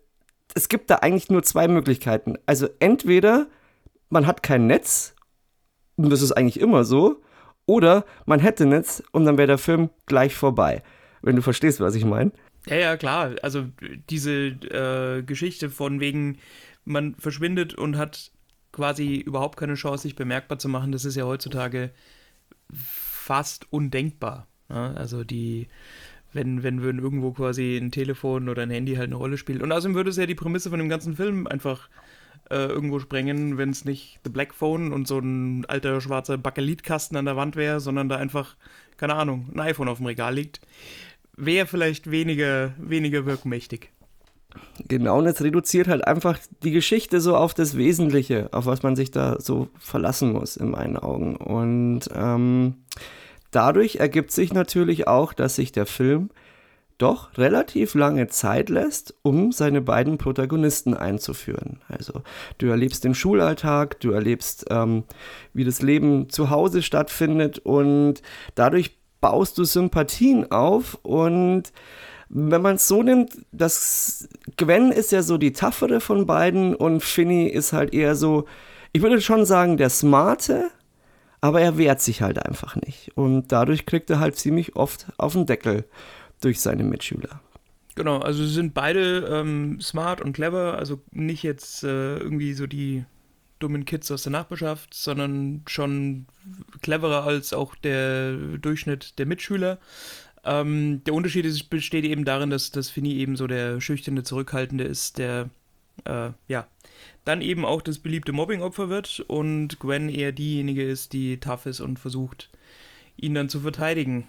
es 0.54 0.69
gibt 0.69 0.88
da 0.90 0.97
eigentlich 0.97 1.31
nur 1.31 1.43
zwei 1.43 1.66
Möglichkeiten. 1.66 2.37
Also 2.47 2.69
entweder 2.78 3.49
man 4.09 4.26
hat 4.26 4.43
kein 4.45 4.69
Netz, 4.69 5.14
und 5.97 6.11
das 6.11 6.23
ist 6.23 6.33
eigentlich 6.33 6.61
immer 6.61 6.85
so, 6.85 7.23
oder 7.66 8.04
man 8.26 8.40
hätte 8.40 8.66
Netz 8.66 9.02
und 9.12 9.25
dann 9.25 9.38
wäre 9.38 9.49
der 9.49 9.59
Film 9.59 9.90
gleich 10.06 10.35
vorbei. 10.35 10.83
Wenn 11.23 11.37
du 11.37 11.42
verstehst, 11.42 11.80
was 11.80 11.94
ich 11.94 12.04
meine. 12.04 12.33
Ja, 12.66 12.76
ja, 12.76 12.97
klar. 12.97 13.35
Also 13.42 13.66
diese 14.11 14.33
äh, 14.33 15.23
Geschichte 15.23 15.71
von 15.71 16.00
wegen, 16.00 16.38
man 16.85 17.14
verschwindet 17.14 17.75
und 17.75 17.97
hat 17.97 18.30
quasi 18.73 19.16
überhaupt 19.16 19.59
keine 19.59 19.75
Chance, 19.75 20.02
sich 20.02 20.16
bemerkbar 20.16 20.59
zu 20.59 20.68
machen, 20.68 20.92
das 20.92 21.04
ist 21.04 21.16
ja 21.16 21.25
heutzutage 21.25 21.90
fast 22.73 23.71
undenkbar. 23.73 24.47
Ne? 24.68 24.94
Also 24.97 25.25
die, 25.25 25.68
wenn, 26.33 26.62
wenn 26.62 26.83
würden 26.83 27.00
irgendwo 27.00 27.33
quasi 27.33 27.76
ein 27.76 27.90
Telefon 27.90 28.49
oder 28.49 28.62
ein 28.62 28.71
Handy 28.71 28.97
halt 28.97 29.09
eine 29.09 29.16
Rolle 29.16 29.38
spielt. 29.38 29.62
Und 29.62 29.73
außerdem 29.73 29.94
würde 29.94 30.11
es 30.11 30.16
ja 30.16 30.26
die 30.26 30.35
Prämisse 30.35 30.71
von 30.71 30.78
dem 30.78 30.88
ganzen 30.88 31.16
Film 31.16 31.47
einfach 31.47 31.88
äh, 32.50 32.66
irgendwo 32.66 32.98
sprengen, 32.98 33.58
wenn 33.58 33.70
es 33.70 33.84
nicht 33.84 34.20
The 34.24 34.30
Black 34.30 34.54
Phone 34.54 34.92
und 34.92 35.08
so 35.08 35.18
ein 35.18 35.64
alter 35.66 36.00
schwarzer 36.00 36.38
Bakelitkasten 36.38 37.16
an 37.16 37.24
der 37.24 37.36
Wand 37.36 37.56
wäre, 37.56 37.80
sondern 37.80 38.08
da 38.08 38.16
einfach, 38.16 38.56
keine 38.96 39.14
Ahnung, 39.14 39.48
ein 39.54 39.60
iPhone 39.60 39.88
auf 39.88 39.98
dem 39.98 40.06
Regal 40.06 40.34
liegt. 40.34 40.60
Wäre 41.36 41.66
vielleicht 41.66 42.10
weniger, 42.10 42.74
weniger 42.78 43.26
wirkmächtig. 43.26 43.90
Genau, 44.86 45.18
und 45.18 45.26
es 45.26 45.42
reduziert 45.42 45.88
halt 45.88 46.06
einfach 46.06 46.38
die 46.62 46.70
Geschichte 46.70 47.20
so 47.20 47.36
auf 47.36 47.54
das 47.54 47.76
Wesentliche, 47.76 48.48
auf 48.52 48.66
was 48.66 48.82
man 48.82 48.94
sich 48.94 49.10
da 49.10 49.40
so 49.40 49.68
verlassen 49.78 50.32
muss, 50.32 50.56
in 50.56 50.70
meinen 50.70 50.96
Augen. 50.96 51.36
Und 51.36 52.02
ähm, 52.14 52.84
dadurch 53.50 53.96
ergibt 53.96 54.30
sich 54.30 54.52
natürlich 54.52 55.08
auch, 55.08 55.32
dass 55.32 55.56
sich 55.56 55.72
der 55.72 55.86
Film 55.86 56.30
doch 56.98 57.36
relativ 57.38 57.94
lange 57.94 58.28
Zeit 58.28 58.68
lässt, 58.68 59.14
um 59.22 59.52
seine 59.52 59.80
beiden 59.80 60.18
Protagonisten 60.18 60.94
einzuführen. 60.94 61.80
Also 61.88 62.22
du 62.58 62.66
erlebst 62.66 63.04
den 63.04 63.14
Schulalltag, 63.14 64.00
du 64.00 64.12
erlebst, 64.12 64.66
ähm, 64.70 65.04
wie 65.52 65.64
das 65.64 65.82
Leben 65.82 66.30
zu 66.30 66.50
Hause 66.50 66.82
stattfindet 66.82 67.58
und 67.58 68.22
dadurch 68.54 68.98
baust 69.20 69.58
du 69.58 69.64
Sympathien 69.64 70.50
auf 70.50 70.98
und 71.02 71.72
wenn 72.28 72.62
man 72.62 72.76
es 72.76 72.88
so 72.88 73.02
nimmt, 73.02 73.32
das 73.52 74.28
Gwen 74.56 74.90
ist 74.90 75.12
ja 75.12 75.22
so 75.22 75.38
die 75.38 75.52
taffere 75.52 76.00
von 76.00 76.26
beiden 76.26 76.74
und 76.74 77.02
Finny 77.02 77.46
ist 77.46 77.72
halt 77.72 77.94
eher 77.94 78.16
so, 78.16 78.46
ich 78.92 79.02
würde 79.02 79.20
schon 79.20 79.44
sagen, 79.44 79.76
der 79.76 79.90
Smarte, 79.90 80.70
aber 81.40 81.60
er 81.60 81.76
wehrt 81.78 82.00
sich 82.00 82.22
halt 82.22 82.44
einfach 82.44 82.74
nicht. 82.76 83.12
Und 83.16 83.52
dadurch 83.52 83.86
kriegt 83.86 84.08
er 84.10 84.18
halt 84.18 84.36
ziemlich 84.36 84.76
oft 84.76 85.06
auf 85.18 85.34
den 85.34 85.46
Deckel 85.46 85.84
durch 86.44 86.60
seine 86.60 86.84
Mitschüler. 86.84 87.40
Genau, 87.94 88.18
also 88.18 88.44
sie 88.44 88.52
sind 88.52 88.74
beide 88.74 89.28
ähm, 89.30 89.80
smart 89.80 90.20
und 90.20 90.32
clever, 90.32 90.76
also 90.78 91.00
nicht 91.12 91.42
jetzt 91.42 91.84
äh, 91.84 92.18
irgendwie 92.18 92.52
so 92.54 92.66
die 92.66 93.04
dummen 93.60 93.84
Kids 93.84 94.10
aus 94.10 94.24
der 94.24 94.32
Nachbarschaft, 94.32 94.94
sondern 94.94 95.62
schon 95.66 96.26
cleverer 96.82 97.24
als 97.24 97.52
auch 97.52 97.76
der 97.76 98.36
Durchschnitt 98.58 99.18
der 99.18 99.26
Mitschüler. 99.26 99.78
Ähm, 100.44 101.02
der 101.04 101.14
Unterschied 101.14 101.46
ist, 101.46 101.70
besteht 101.70 102.04
eben 102.04 102.24
darin, 102.24 102.50
dass, 102.50 102.72
dass 102.72 102.90
Finny 102.90 103.14
eben 103.14 103.36
so 103.36 103.46
der 103.46 103.80
schüchterne, 103.80 104.24
zurückhaltende 104.24 104.84
ist, 104.84 105.18
der 105.18 105.48
äh, 106.04 106.30
ja 106.48 106.66
dann 107.24 107.40
eben 107.40 107.64
auch 107.64 107.80
das 107.80 107.98
beliebte 107.98 108.32
Mobbing-Opfer 108.32 108.88
wird 108.88 109.20
und 109.28 109.78
Gwen 109.80 110.08
eher 110.08 110.32
diejenige 110.32 110.82
ist, 110.82 111.12
die 111.12 111.38
tough 111.38 111.66
ist 111.66 111.80
und 111.80 111.98
versucht, 111.98 112.50
ihn 113.16 113.34
dann 113.34 113.48
zu 113.48 113.60
verteidigen. 113.60 114.28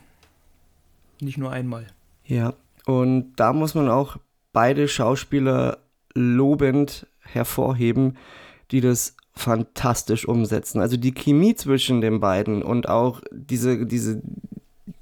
Nicht 1.19 1.37
nur 1.37 1.51
einmal. 1.51 1.87
Ja, 2.25 2.53
und 2.85 3.33
da 3.35 3.53
muss 3.53 3.75
man 3.75 3.89
auch 3.89 4.17
beide 4.53 4.87
Schauspieler 4.87 5.77
lobend 6.13 7.07
hervorheben, 7.19 8.17
die 8.71 8.81
das 8.81 9.15
fantastisch 9.33 10.27
umsetzen. 10.27 10.79
Also 10.79 10.97
die 10.97 11.13
Chemie 11.13 11.55
zwischen 11.55 12.01
den 12.01 12.19
beiden 12.19 12.63
und 12.63 12.87
auch 12.87 13.21
diese, 13.31 13.85
diese, 13.85 14.21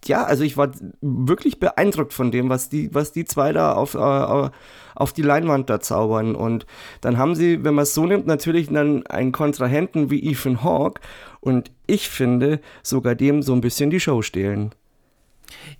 ja, 0.05 0.23
also 0.23 0.43
ich 0.43 0.57
war 0.57 0.71
wirklich 1.01 1.59
beeindruckt 1.59 2.13
von 2.13 2.31
dem, 2.31 2.49
was 2.49 2.69
die, 2.69 2.93
was 2.93 3.11
die 3.11 3.25
zwei 3.25 3.53
da 3.53 3.73
auf, 3.73 3.93
äh, 3.93 4.49
auf 4.95 5.13
die 5.13 5.21
Leinwand 5.21 5.69
da 5.69 5.79
zaubern. 5.79 6.35
Und 6.35 6.65
dann 7.01 7.17
haben 7.17 7.35
sie, 7.35 7.63
wenn 7.63 7.75
man 7.75 7.83
es 7.83 7.93
so 7.93 8.05
nimmt, 8.05 8.25
natürlich 8.25 8.69
dann 8.69 9.05
einen 9.05 9.31
Kontrahenten 9.31 10.09
wie 10.09 10.31
Ethan 10.31 10.63
Hawke 10.63 10.99
und 11.39 11.71
ich 11.85 12.09
finde 12.09 12.59
sogar 12.81 13.15
dem 13.15 13.43
so 13.43 13.53
ein 13.53 13.61
bisschen 13.61 13.91
die 13.91 13.99
Show 13.99 14.23
stehlen. 14.23 14.73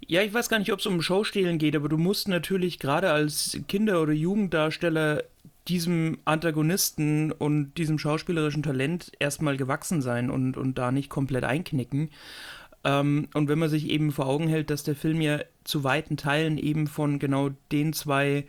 Ja, 0.06 0.22
ich 0.22 0.34
weiß 0.34 0.50
gar 0.50 0.60
nicht, 0.60 0.72
ob 0.72 0.80
es 0.80 0.86
um 0.86 1.02
Showstehlen 1.02 1.58
geht, 1.58 1.76
aber 1.76 1.90
du 1.90 1.98
musst 1.98 2.28
natürlich 2.28 2.80
gerade 2.80 3.12
als 3.12 3.60
Kinder- 3.68 4.02
oder 4.02 4.14
Jugenddarsteller 4.14 5.24
diesem 5.68 6.18
Antagonisten 6.26 7.32
und 7.32 7.74
diesem 7.78 7.98
schauspielerischen 7.98 8.64
Talent 8.64 9.12
erstmal 9.20 9.58
gewachsen 9.58 10.02
sein 10.02 10.30
und, 10.30 10.58
und 10.58 10.78
da 10.78 10.92
nicht 10.92 11.10
komplett 11.10 11.46
einknicken. 11.46 12.10
Ähm, 12.84 13.30
und 13.34 13.48
wenn 13.48 13.60
man 13.60 13.70
sich 13.70 13.90
eben 13.90 14.12
vor 14.12 14.28
Augen 14.28 14.48
hält, 14.48 14.70
dass 14.70 14.84
der 14.84 14.96
Film 14.96 15.22
ja 15.22 15.40
zu 15.64 15.84
weiten 15.84 16.18
Teilen 16.18 16.58
eben 16.58 16.88
von 16.88 17.18
genau 17.18 17.52
den 17.72 17.94
zwei, 17.94 18.46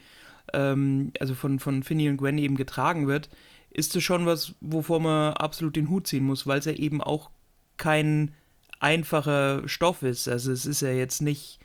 ähm, 0.52 1.12
also 1.20 1.34
von, 1.34 1.60
von 1.60 1.82
Finny 1.84 2.08
und 2.08 2.16
Gwen 2.16 2.38
eben 2.38 2.56
getragen 2.56 3.06
wird, 3.06 3.28
ist 3.70 3.94
es 3.94 4.02
schon 4.02 4.26
was, 4.26 4.54
wovor 4.60 5.00
man 5.00 5.34
absolut 5.34 5.76
den 5.76 5.88
Hut 5.90 6.06
ziehen 6.06 6.24
muss, 6.24 6.46
weil 6.46 6.58
es 6.58 6.64
ja 6.64 6.72
eben 6.72 7.00
auch 7.00 7.30
kein 7.76 8.32
einfacher 8.80 9.62
Stoff 9.66 10.02
ist. 10.02 10.28
Also 10.28 10.52
es 10.52 10.66
ist 10.66 10.82
ja 10.82 10.90
jetzt 10.90 11.22
nicht 11.22 11.58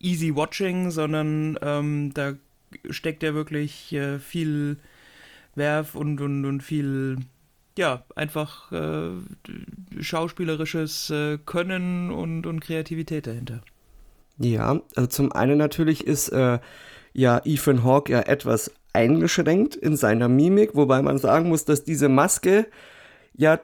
easy 0.00 0.34
watching, 0.34 0.90
sondern 0.90 1.58
ähm, 1.62 2.12
da 2.14 2.34
steckt 2.90 3.22
ja 3.22 3.34
wirklich 3.34 3.92
äh, 3.92 4.18
viel 4.18 4.78
Werf 5.54 5.94
und, 5.94 6.20
und, 6.20 6.44
und 6.44 6.62
viel, 6.62 7.18
ja, 7.78 8.04
einfach 8.14 8.70
äh, 8.72 9.10
schauspielerisches 10.00 11.10
äh, 11.10 11.38
Können 11.38 12.10
und, 12.10 12.46
und 12.46 12.60
Kreativität 12.60 13.26
dahinter. 13.26 13.62
Ja, 14.38 14.80
also 14.94 15.06
zum 15.08 15.32
einen 15.32 15.56
natürlich 15.56 16.06
ist 16.06 16.28
äh, 16.28 16.58
ja 17.14 17.40
Ethan 17.44 17.84
Hawke 17.84 18.12
ja 18.12 18.20
etwas 18.20 18.70
eingeschränkt 18.92 19.76
in 19.76 19.96
seiner 19.96 20.28
Mimik, 20.28 20.74
wobei 20.74 21.02
man 21.02 21.18
sagen 21.18 21.48
muss, 21.48 21.64
dass 21.64 21.84
diese 21.84 22.08
Maske 22.08 22.66
ja 23.34 23.60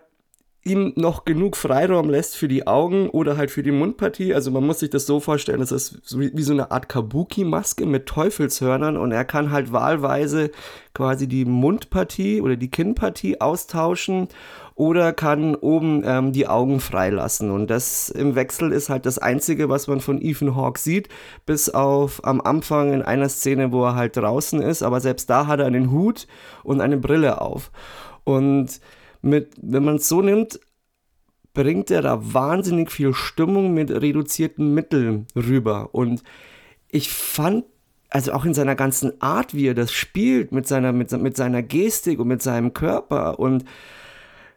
ihm 0.65 0.93
noch 0.95 1.25
genug 1.25 1.57
Freiraum 1.57 2.09
lässt 2.09 2.37
für 2.37 2.47
die 2.47 2.67
Augen 2.67 3.11
oder 3.11 3.37
halt 3.37 3.51
für 3.51 3.65
die 3.65 3.73
Mundpartie. 3.73 4.33
Also 4.33 4.53
man 4.53 4.65
muss 4.65 4.79
sich 4.79 4.91
das 4.91 5.07
so 5.07 5.19
vorstellen, 5.19 5.61
es 5.61 5.73
ist 5.73 6.17
wie 6.17 6.43
so 6.43 6.53
eine 6.53 6.71
Art 6.71 6.89
Kabuki-Maske 6.89 7.85
mit 7.85 8.07
Teufelshörnern 8.07 8.97
und 8.97 9.11
er 9.11 9.25
kann 9.25 9.51
halt 9.51 9.73
wahlweise 9.73 10.53
quasi 10.95 11.27
die 11.27 11.45
Mundpartie 11.45 12.41
oder 12.41 12.55
die 12.55 12.71
Kinnpartie 12.71 13.41
austauschen 13.41 14.29
oder 14.77 15.13
kann 15.13 15.57
oben 15.57 16.03
ähm, 16.05 16.33
die 16.33 16.47
Augen 16.47 16.79
freilassen. 16.79 17.51
Und 17.51 17.69
das 17.69 18.09
im 18.09 18.37
Wechsel 18.37 18.71
ist 18.73 18.89
halt 18.89 19.05
das 19.05 19.19
Einzige, 19.19 19.69
was 19.69 19.89
man 19.89 20.01
von 20.01 20.23
Ethan 20.23 20.55
Hawke 20.55 20.79
sieht, 20.79 21.09
bis 21.45 21.71
auf 21.71 22.25
am 22.25 22.41
Anfang 22.41 22.93
in 22.93 23.03
einer 23.03 23.29
Szene, 23.29 23.73
wo 23.73 23.85
er 23.85 23.97
halt 23.97 24.17
draußen 24.17 24.63
ist. 24.63 24.83
Aber 24.83 25.01
selbst 25.01 25.29
da 25.29 25.49
hat 25.49 25.59
er 25.59 25.67
einen 25.67 25.91
Hut 25.91 26.29
und 26.63 26.81
eine 26.81 26.99
Brille 26.99 27.41
auf. 27.41 27.73
Und 28.25 28.81
mit, 29.23 29.53
wenn 29.61 29.85
man 29.85 29.97
es 29.97 30.09
so 30.09 30.21
nimmt, 30.23 30.61
bringt 31.55 31.91
er 31.91 32.03
da 32.03 32.35
wahnsinnig 32.35 32.91
viel 32.91 33.15
Stimmung 33.15 33.75
mit 33.75 33.91
reduzierten 33.91 34.75
Mitteln 34.75 35.27
rüber. 35.37 35.91
Und 35.93 36.23
ich 36.89 37.11
fand, 37.11 37.65
also 38.09 38.33
auch 38.33 38.45
in 38.45 38.55
seiner 38.55 38.75
ganzen 38.75 39.21
Art, 39.21 39.55
wie 39.55 39.67
er 39.67 39.75
das 39.75 39.93
spielt, 39.93 40.53
mit 40.53 40.67
seiner, 40.67 40.93
mit, 40.93 41.13
mit 41.13 41.37
seiner 41.37 41.63
Gestik 41.63 42.19
und 42.19 42.29
mit 42.29 42.43
seinem 42.43 42.73
Körper 42.73 43.39
und 43.39 43.65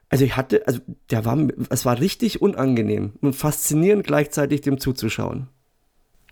also 0.09 0.23
ich 0.23 0.37
hatte, 0.37 0.65
also 0.67 0.79
der 1.09 1.25
war, 1.25 1.37
es 1.69 1.83
war 1.83 1.99
richtig 1.99 2.41
unangenehm 2.41 3.13
und 3.21 3.35
faszinierend 3.35 4.05
gleichzeitig 4.05 4.61
dem 4.61 4.79
zuzuschauen. 4.79 5.47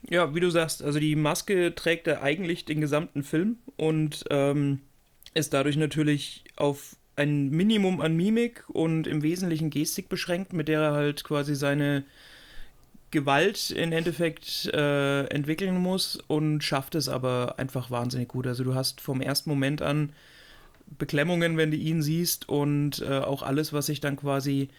Ja, 0.09 0.35
wie 0.35 0.39
du 0.39 0.49
sagst, 0.49 0.83
also 0.83 0.99
die 0.99 1.15
Maske 1.15 1.73
trägt 1.75 2.07
er 2.07 2.21
eigentlich 2.21 2.65
den 2.65 2.81
gesamten 2.81 3.23
Film 3.23 3.57
und 3.77 4.25
ähm, 4.29 4.79
ist 5.33 5.53
dadurch 5.53 5.77
natürlich 5.77 6.43
auf 6.55 6.95
ein 7.15 7.49
Minimum 7.49 8.01
an 8.01 8.15
Mimik 8.15 8.63
und 8.69 9.07
im 9.07 9.21
Wesentlichen 9.21 9.69
Gestik 9.69 10.09
beschränkt, 10.09 10.53
mit 10.53 10.67
der 10.67 10.81
er 10.81 10.91
halt 10.93 11.23
quasi 11.23 11.55
seine 11.55 12.03
Gewalt 13.11 13.69
im 13.69 13.91
Endeffekt 13.91 14.65
äh, 14.73 15.25
entwickeln 15.25 15.77
muss 15.77 16.17
und 16.27 16.63
schafft 16.63 16.95
es 16.95 17.07
aber 17.07 17.55
einfach 17.57 17.91
wahnsinnig 17.91 18.29
gut. 18.29 18.47
Also 18.47 18.63
du 18.63 18.73
hast 18.73 19.01
vom 19.01 19.21
ersten 19.21 19.51
Moment 19.51 19.83
an 19.83 20.11
Beklemmungen, 20.97 21.55
wenn 21.55 21.69
du 21.69 21.77
ihn 21.77 22.01
siehst 22.01 22.49
und 22.49 23.01
äh, 23.01 23.19
auch 23.19 23.43
alles, 23.43 23.71
was 23.71 23.85
sich 23.85 24.01
dann 24.01 24.15
quasi 24.15 24.69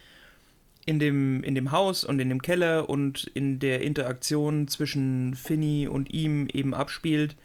in 0.84 0.98
dem, 0.98 1.44
in 1.44 1.54
dem 1.54 1.70
Haus 1.70 2.04
und 2.04 2.18
in 2.18 2.28
dem 2.28 2.42
Keller 2.42 2.90
und 2.90 3.30
in 3.34 3.60
der 3.60 3.82
Interaktion 3.82 4.66
zwischen 4.66 5.34
Finny 5.34 5.86
und 5.86 6.12
ihm 6.12 6.48
eben 6.52 6.74
abspielt, 6.74 7.36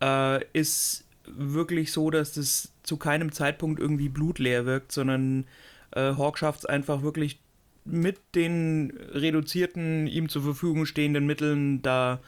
äh, 0.00 0.42
ist 0.54 1.04
wirklich 1.36 1.92
so, 1.92 2.10
dass 2.10 2.32
das 2.32 2.72
zu 2.82 2.96
keinem 2.96 3.32
Zeitpunkt 3.32 3.80
irgendwie 3.80 4.08
blutleer 4.08 4.66
wirkt, 4.66 4.92
sondern 4.92 5.46
äh, 5.92 6.14
Hawk 6.14 6.38
schafft 6.38 6.60
es 6.60 6.66
einfach 6.66 7.02
wirklich 7.02 7.40
mit 7.84 8.18
den 8.34 8.92
reduzierten, 9.12 10.06
ihm 10.06 10.28
zur 10.28 10.42
Verfügung 10.42 10.86
stehenden 10.86 11.26
Mitteln 11.26 11.82
da 11.82 12.20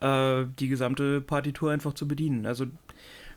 äh, 0.00 0.44
die 0.58 0.68
gesamte 0.68 1.20
Partitur 1.20 1.70
einfach 1.70 1.94
zu 1.94 2.08
bedienen. 2.08 2.46
Also 2.46 2.66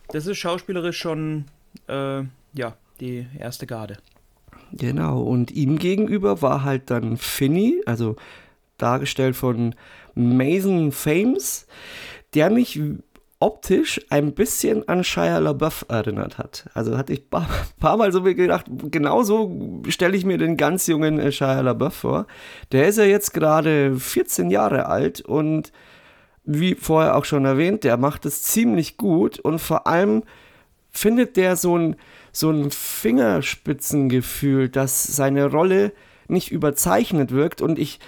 das 0.10 0.26
ist 0.28 0.38
schauspielerisch 0.38 0.98
schon, 0.98 1.46
äh, 1.88 2.24
ja, 2.54 2.76
die 3.00 3.28
erste 3.38 3.68
Garde. 3.68 3.98
Genau, 4.72 5.22
und 5.22 5.52
ihm 5.52 5.78
gegenüber 5.78 6.42
war 6.42 6.64
halt 6.64 6.92
dann 6.92 7.18
Finny, 7.18 7.82
also 7.86 8.16
dargestellt 8.78 9.36
von 9.36 9.76
Mason 10.16 10.92
Fames, 10.92 11.68
der 12.34 12.50
mich 12.50 12.80
optisch 13.40 14.02
ein 14.10 14.34
bisschen 14.34 14.88
an 14.90 15.04
Shia 15.04 15.38
LaBeouf 15.38 15.86
erinnert 15.88 16.38
hat. 16.38 16.70
Also 16.74 16.98
hatte 16.98 17.14
ich 17.14 17.22
ein 17.22 17.30
paar, 17.30 17.48
paar, 17.80 17.98
Mal 17.98 18.12
so 18.12 18.22
gedacht, 18.22 18.66
genauso 18.92 19.82
stelle 19.88 20.18
ich 20.18 20.26
mir 20.26 20.38
den 20.38 20.58
ganz 20.58 20.88
jungen 20.88 21.20
äh, 21.20 21.32
Shia 21.32 21.62
LaBeouf 21.62 21.94
vor. 21.94 22.28
Der 22.72 22.88
ist 22.88 22.98
ja 22.98 23.06
jetzt 23.06 23.34
gerade 23.34 23.96
14 23.96 24.52
Jahre 24.52 24.88
alt 24.88 25.22
und 25.22 25.72
wie 26.44 26.76
vorher 26.76 27.16
auch 27.16 27.26
schon 27.26 27.46
erwähnt, 27.46 27.84
der 27.84 27.98
macht 27.98 28.26
es 28.26 28.44
ziemlich 28.44 28.98
gut 28.98 29.40
und 29.40 29.60
vor 29.60 29.88
allem 29.88 30.24
findet 30.92 31.38
der 31.38 31.56
so 31.56 31.78
ein, 31.78 31.96
so 32.32 32.50
ein 32.50 32.72
Fingerspitzengefühl, 32.72 34.68
dass 34.68 35.04
seine 35.04 35.46
Rolle 35.46 35.94
nicht 36.28 36.52
überzeichnet 36.52 37.32
wirkt 37.32 37.62
und 37.62 37.80
ich, 37.80 38.00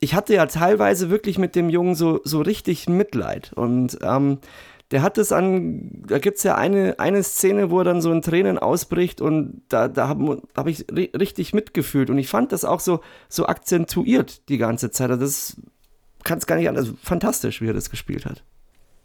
ich 0.00 0.14
hatte 0.14 0.34
ja 0.34 0.46
teilweise 0.46 1.10
wirklich 1.10 1.38
mit 1.38 1.54
dem 1.54 1.68
Jungen 1.68 1.94
so, 1.94 2.20
so 2.24 2.40
richtig 2.40 2.88
Mitleid 2.88 3.52
und 3.52 3.98
ähm, 4.02 4.38
der 4.92 5.02
hat 5.02 5.16
es 5.16 5.32
an, 5.32 6.04
da 6.06 6.18
gibt 6.18 6.36
es 6.36 6.44
ja 6.44 6.54
eine, 6.54 6.98
eine 6.98 7.22
Szene, 7.22 7.70
wo 7.70 7.78
er 7.78 7.84
dann 7.84 8.02
so 8.02 8.12
in 8.12 8.20
Tränen 8.20 8.58
ausbricht 8.58 9.22
und 9.22 9.62
da, 9.68 9.88
da 9.88 10.06
habe 10.06 10.42
hab 10.54 10.66
ich 10.68 10.84
richtig 10.92 11.54
mitgefühlt 11.54 12.10
und 12.10 12.18
ich 12.18 12.28
fand 12.28 12.52
das 12.52 12.66
auch 12.66 12.80
so, 12.80 13.00
so 13.28 13.46
akzentuiert 13.46 14.48
die 14.50 14.58
ganze 14.58 14.90
Zeit. 14.90 15.10
Also 15.10 15.22
das 15.22 15.56
kann 16.24 16.38
es 16.38 16.46
gar 16.46 16.56
nicht 16.56 16.68
anders. 16.68 16.86
Also 16.86 16.98
fantastisch, 17.02 17.62
wie 17.62 17.68
er 17.68 17.72
das 17.72 17.88
gespielt 17.88 18.26
hat. 18.26 18.44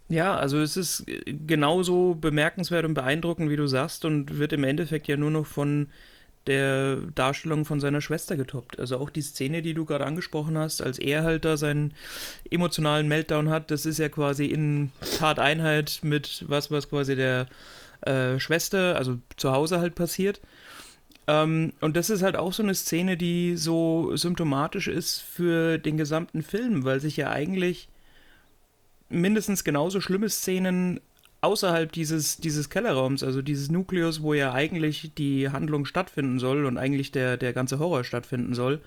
Ja, 0.09 0.35
also 0.35 0.59
es 0.59 0.75
ist 0.75 1.05
genauso 1.25 2.15
bemerkenswert 2.15 2.85
und 2.85 2.93
beeindruckend, 2.93 3.49
wie 3.49 3.57
du 3.57 3.67
sagst, 3.67 4.03
und 4.03 4.39
wird 4.39 4.53
im 4.53 4.65
Endeffekt 4.65 5.07
ja 5.07 5.15
nur 5.15 5.31
noch 5.31 5.45
von 5.45 5.87
der 6.47 6.97
Darstellung 7.15 7.65
von 7.65 7.79
seiner 7.79 8.01
Schwester 8.01 8.37
getoppt. 8.37 8.79
Also 8.79 8.97
auch 8.97 9.09
die 9.09 9.21
Szene, 9.21 9.61
die 9.61 9.73
du 9.73 9.85
gerade 9.85 10.05
angesprochen 10.05 10.57
hast, 10.57 10.81
als 10.81 10.99
er 10.99 11.23
halt 11.23 11.45
da 11.45 11.57
seinen 11.57 11.93
emotionalen 12.49 13.07
Meltdown 13.07 13.49
hat, 13.49 13.71
das 13.71 13.85
ist 13.85 13.99
ja 13.99 14.09
quasi 14.09 14.45
in 14.45 14.91
Tateinheit 15.17 15.99
mit 16.03 16.45
was, 16.47 16.71
was 16.71 16.89
quasi 16.89 17.15
der 17.15 17.47
äh, 18.01 18.39
Schwester, 18.39 18.95
also 18.95 19.19
zu 19.35 19.51
Hause 19.51 19.79
halt 19.79 19.95
passiert. 19.95 20.41
Ähm, 21.27 21.73
und 21.81 21.97
das 21.97 22.09
ist 22.09 22.23
halt 22.23 22.37
auch 22.37 22.53
so 22.53 22.63
eine 22.63 22.75
Szene, 22.75 23.17
die 23.17 23.57
so 23.57 24.15
symptomatisch 24.15 24.87
ist 24.87 25.19
für 25.19 25.77
den 25.77 25.97
gesamten 25.97 26.41
Film, 26.41 26.85
weil 26.85 27.01
sich 27.01 27.17
ja 27.17 27.29
eigentlich 27.29 27.89
mindestens 29.09 29.63
genauso 29.63 30.01
schlimme 30.01 30.29
Szenen 30.29 30.99
außerhalb 31.41 31.91
dieses, 31.91 32.37
dieses 32.37 32.69
Kellerraums, 32.69 33.23
also 33.23 33.41
dieses 33.41 33.69
Nukleus, 33.69 34.21
wo 34.21 34.33
ja 34.33 34.53
eigentlich 34.53 35.11
die 35.15 35.49
Handlung 35.49 35.85
stattfinden 35.85 36.39
soll 36.39 36.65
und 36.65 36.77
eigentlich 36.77 37.11
der, 37.11 37.37
der 37.37 37.53
ganze 37.53 37.79
Horror 37.79 38.03
stattfinden 38.03 38.53
soll, 38.53 38.81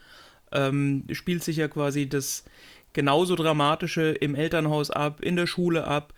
ähm, 0.52 1.04
spielt 1.12 1.44
sich 1.44 1.56
ja 1.56 1.68
quasi 1.68 2.08
das 2.08 2.44
genauso 2.92 3.36
Dramatische 3.36 4.10
im 4.10 4.34
Elternhaus 4.34 4.90
ab, 4.90 5.20
in 5.22 5.36
der 5.36 5.46
Schule 5.46 5.86
ab 5.86 6.12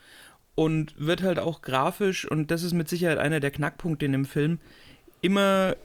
und 0.54 0.94
wird 0.98 1.22
halt 1.22 1.38
auch 1.38 1.62
grafisch, 1.62 2.24
und 2.30 2.50
das 2.50 2.62
ist 2.62 2.72
mit 2.72 2.88
Sicherheit 2.88 3.18
einer 3.18 3.40
der 3.40 3.50
Knackpunkte 3.50 4.06
in 4.06 4.12
dem 4.12 4.24
Film, 4.24 4.58
immer 5.20 5.76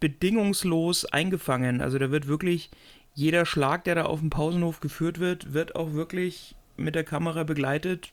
bedingungslos 0.00 1.04
eingefangen. 1.06 1.80
Also 1.80 1.98
da 1.98 2.10
wird 2.10 2.26
wirklich 2.26 2.70
jeder 3.14 3.46
Schlag, 3.46 3.84
der 3.84 3.94
da 3.94 4.04
auf 4.04 4.20
dem 4.20 4.30
Pausenhof 4.30 4.80
geführt 4.80 5.20
wird, 5.20 5.54
wird 5.54 5.76
auch 5.76 5.92
wirklich 5.92 6.56
mit 6.76 6.94
der 6.94 7.04
Kamera 7.04 7.44
begleitet, 7.44 8.12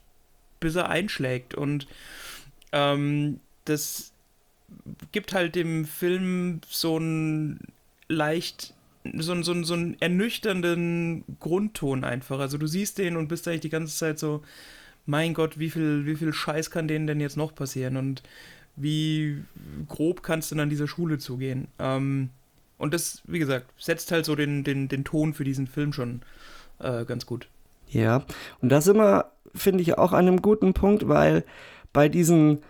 bis 0.62 0.76
er 0.76 0.88
einschlägt. 0.88 1.54
Und 1.54 1.86
ähm, 2.72 3.40
das 3.66 4.12
gibt 5.12 5.34
halt 5.34 5.54
dem 5.54 5.84
Film 5.84 6.60
so 6.68 6.96
einen 6.96 7.60
leicht, 8.08 8.74
so, 9.18 9.32
einen, 9.32 9.42
so, 9.42 9.62
so 9.62 9.74
einen 9.74 10.00
ernüchternden 10.00 11.24
Grundton 11.38 12.04
einfach. 12.04 12.38
Also 12.38 12.56
du 12.56 12.66
siehst 12.66 12.98
den 12.98 13.16
und 13.16 13.28
bist 13.28 13.46
eigentlich 13.46 13.60
die 13.60 13.68
ganze 13.68 13.96
Zeit 13.96 14.18
so, 14.18 14.42
mein 15.04 15.34
Gott, 15.34 15.58
wie 15.58 15.70
viel, 15.70 16.06
wie 16.06 16.16
viel 16.16 16.32
Scheiß 16.32 16.70
kann 16.70 16.88
denen 16.88 17.06
denn 17.06 17.20
jetzt 17.20 17.36
noch 17.36 17.54
passieren? 17.54 17.96
Und 17.96 18.22
wie 18.76 19.42
grob 19.88 20.22
kannst 20.22 20.52
du 20.52 20.58
an 20.58 20.70
dieser 20.70 20.88
Schule 20.88 21.18
zugehen? 21.18 21.68
Ähm, 21.78 22.30
und 22.78 22.94
das, 22.94 23.22
wie 23.26 23.38
gesagt, 23.38 23.66
setzt 23.78 24.10
halt 24.12 24.24
so 24.24 24.34
den, 24.34 24.64
den, 24.64 24.88
den 24.88 25.04
Ton 25.04 25.34
für 25.34 25.44
diesen 25.44 25.66
Film 25.66 25.92
schon 25.92 26.22
äh, 26.78 27.04
ganz 27.04 27.26
gut. 27.26 27.48
Ja, 27.92 28.24
und 28.60 28.70
das 28.70 28.86
immer, 28.86 29.32
finde 29.54 29.82
ich, 29.82 29.98
auch 29.98 30.12
an 30.12 30.26
einem 30.26 30.40
guten 30.40 30.72
Punkt, 30.72 31.08
weil 31.08 31.44
bei 31.92 32.08
diesen, 32.08 32.60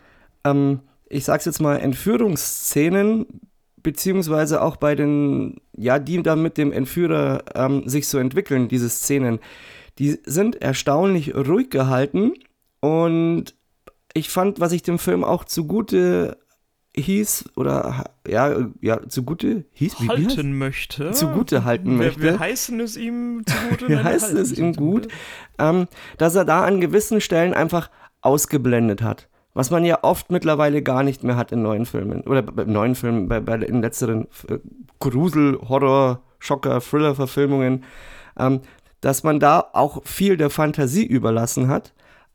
ähm, 0.44 0.80
ich 1.08 1.24
sag's 1.24 1.44
jetzt 1.44 1.60
mal, 1.60 1.76
Entführungsszenen, 1.76 3.26
beziehungsweise 3.82 4.62
auch 4.62 4.76
bei 4.76 4.94
den, 4.94 5.60
ja, 5.76 5.98
die 5.98 6.22
dann 6.22 6.42
mit 6.42 6.58
dem 6.58 6.72
Entführer 6.72 7.44
ähm, 7.54 7.88
sich 7.88 8.08
so 8.08 8.18
entwickeln, 8.18 8.68
diese 8.68 8.88
Szenen, 8.88 9.38
die 9.98 10.18
sind 10.24 10.60
erstaunlich 10.60 11.34
ruhig 11.34 11.70
gehalten. 11.70 12.32
Und 12.80 13.54
ich 14.14 14.28
fand, 14.28 14.58
was 14.58 14.72
ich 14.72 14.82
dem 14.82 14.98
Film 14.98 15.22
auch 15.22 15.44
zugute 15.44 16.38
hieß 16.96 17.50
oder 17.56 18.04
ja, 18.28 18.54
ja, 18.80 19.00
zugute 19.08 19.64
hieß, 19.72 20.00
wie 20.00 20.08
halten 20.08 20.58
möchte. 20.58 21.12
Zugute 21.12 21.64
halten 21.64 21.98
wir, 21.98 22.06
möchte. 22.06 22.22
Wir 22.22 22.38
heißen 22.38 22.78
es 22.80 22.96
ihm 22.96 23.42
zugute. 23.46 23.88
wir 23.88 24.04
heißen 24.04 24.36
es 24.36 24.52
ihm 24.52 24.74
gut, 24.74 25.08
ähm, 25.58 25.88
dass 26.18 26.34
er 26.34 26.44
da 26.44 26.64
an 26.64 26.80
gewissen 26.80 27.20
Stellen 27.20 27.54
einfach 27.54 27.90
ausgeblendet 28.20 29.02
hat. 29.02 29.28
Was 29.54 29.70
man 29.70 29.84
ja 29.84 29.98
oft 30.02 30.30
mittlerweile 30.30 30.82
gar 30.82 31.02
nicht 31.02 31.24
mehr 31.24 31.36
hat 31.36 31.52
in 31.52 31.62
neuen 31.62 31.86
Filmen. 31.86 32.22
Oder 32.22 32.42
bei 32.42 32.64
neuen 32.64 32.94
Filmen, 32.94 33.28
bei, 33.28 33.40
bei 33.40 33.56
in 33.56 33.82
letzteren 33.82 34.26
äh, 34.48 34.58
Grusel, 34.98 35.58
Horror, 35.68 36.22
Schocker, 36.38 36.80
Thriller-Verfilmungen, 36.80 37.84
ähm, 38.38 38.60
dass 39.00 39.24
man 39.24 39.40
da 39.40 39.64
auch 39.72 40.04
viel 40.04 40.36
der 40.36 40.50
Fantasie 40.50 41.04
überlassen 41.04 41.68
hat. 41.68 41.92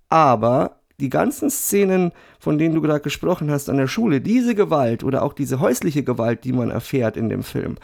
Aber 0.09 0.76
die 0.99 1.09
ganzen 1.09 1.49
Szenen, 1.49 2.11
von 2.39 2.57
denen 2.57 2.75
du 2.75 2.81
gerade 2.81 3.01
gesprochen 3.01 3.51
hast 3.51 3.69
an 3.69 3.77
der 3.77 3.87
Schule, 3.87 4.21
diese 4.21 4.55
Gewalt 4.55 5.03
oder 5.03 5.23
auch 5.23 5.33
diese 5.33 5.59
häusliche 5.59 6.03
Gewalt, 6.03 6.43
die 6.43 6.53
man 6.53 6.71
erfährt 6.71 7.17
in 7.17 7.29
dem 7.29 7.43
Film, 7.43 7.75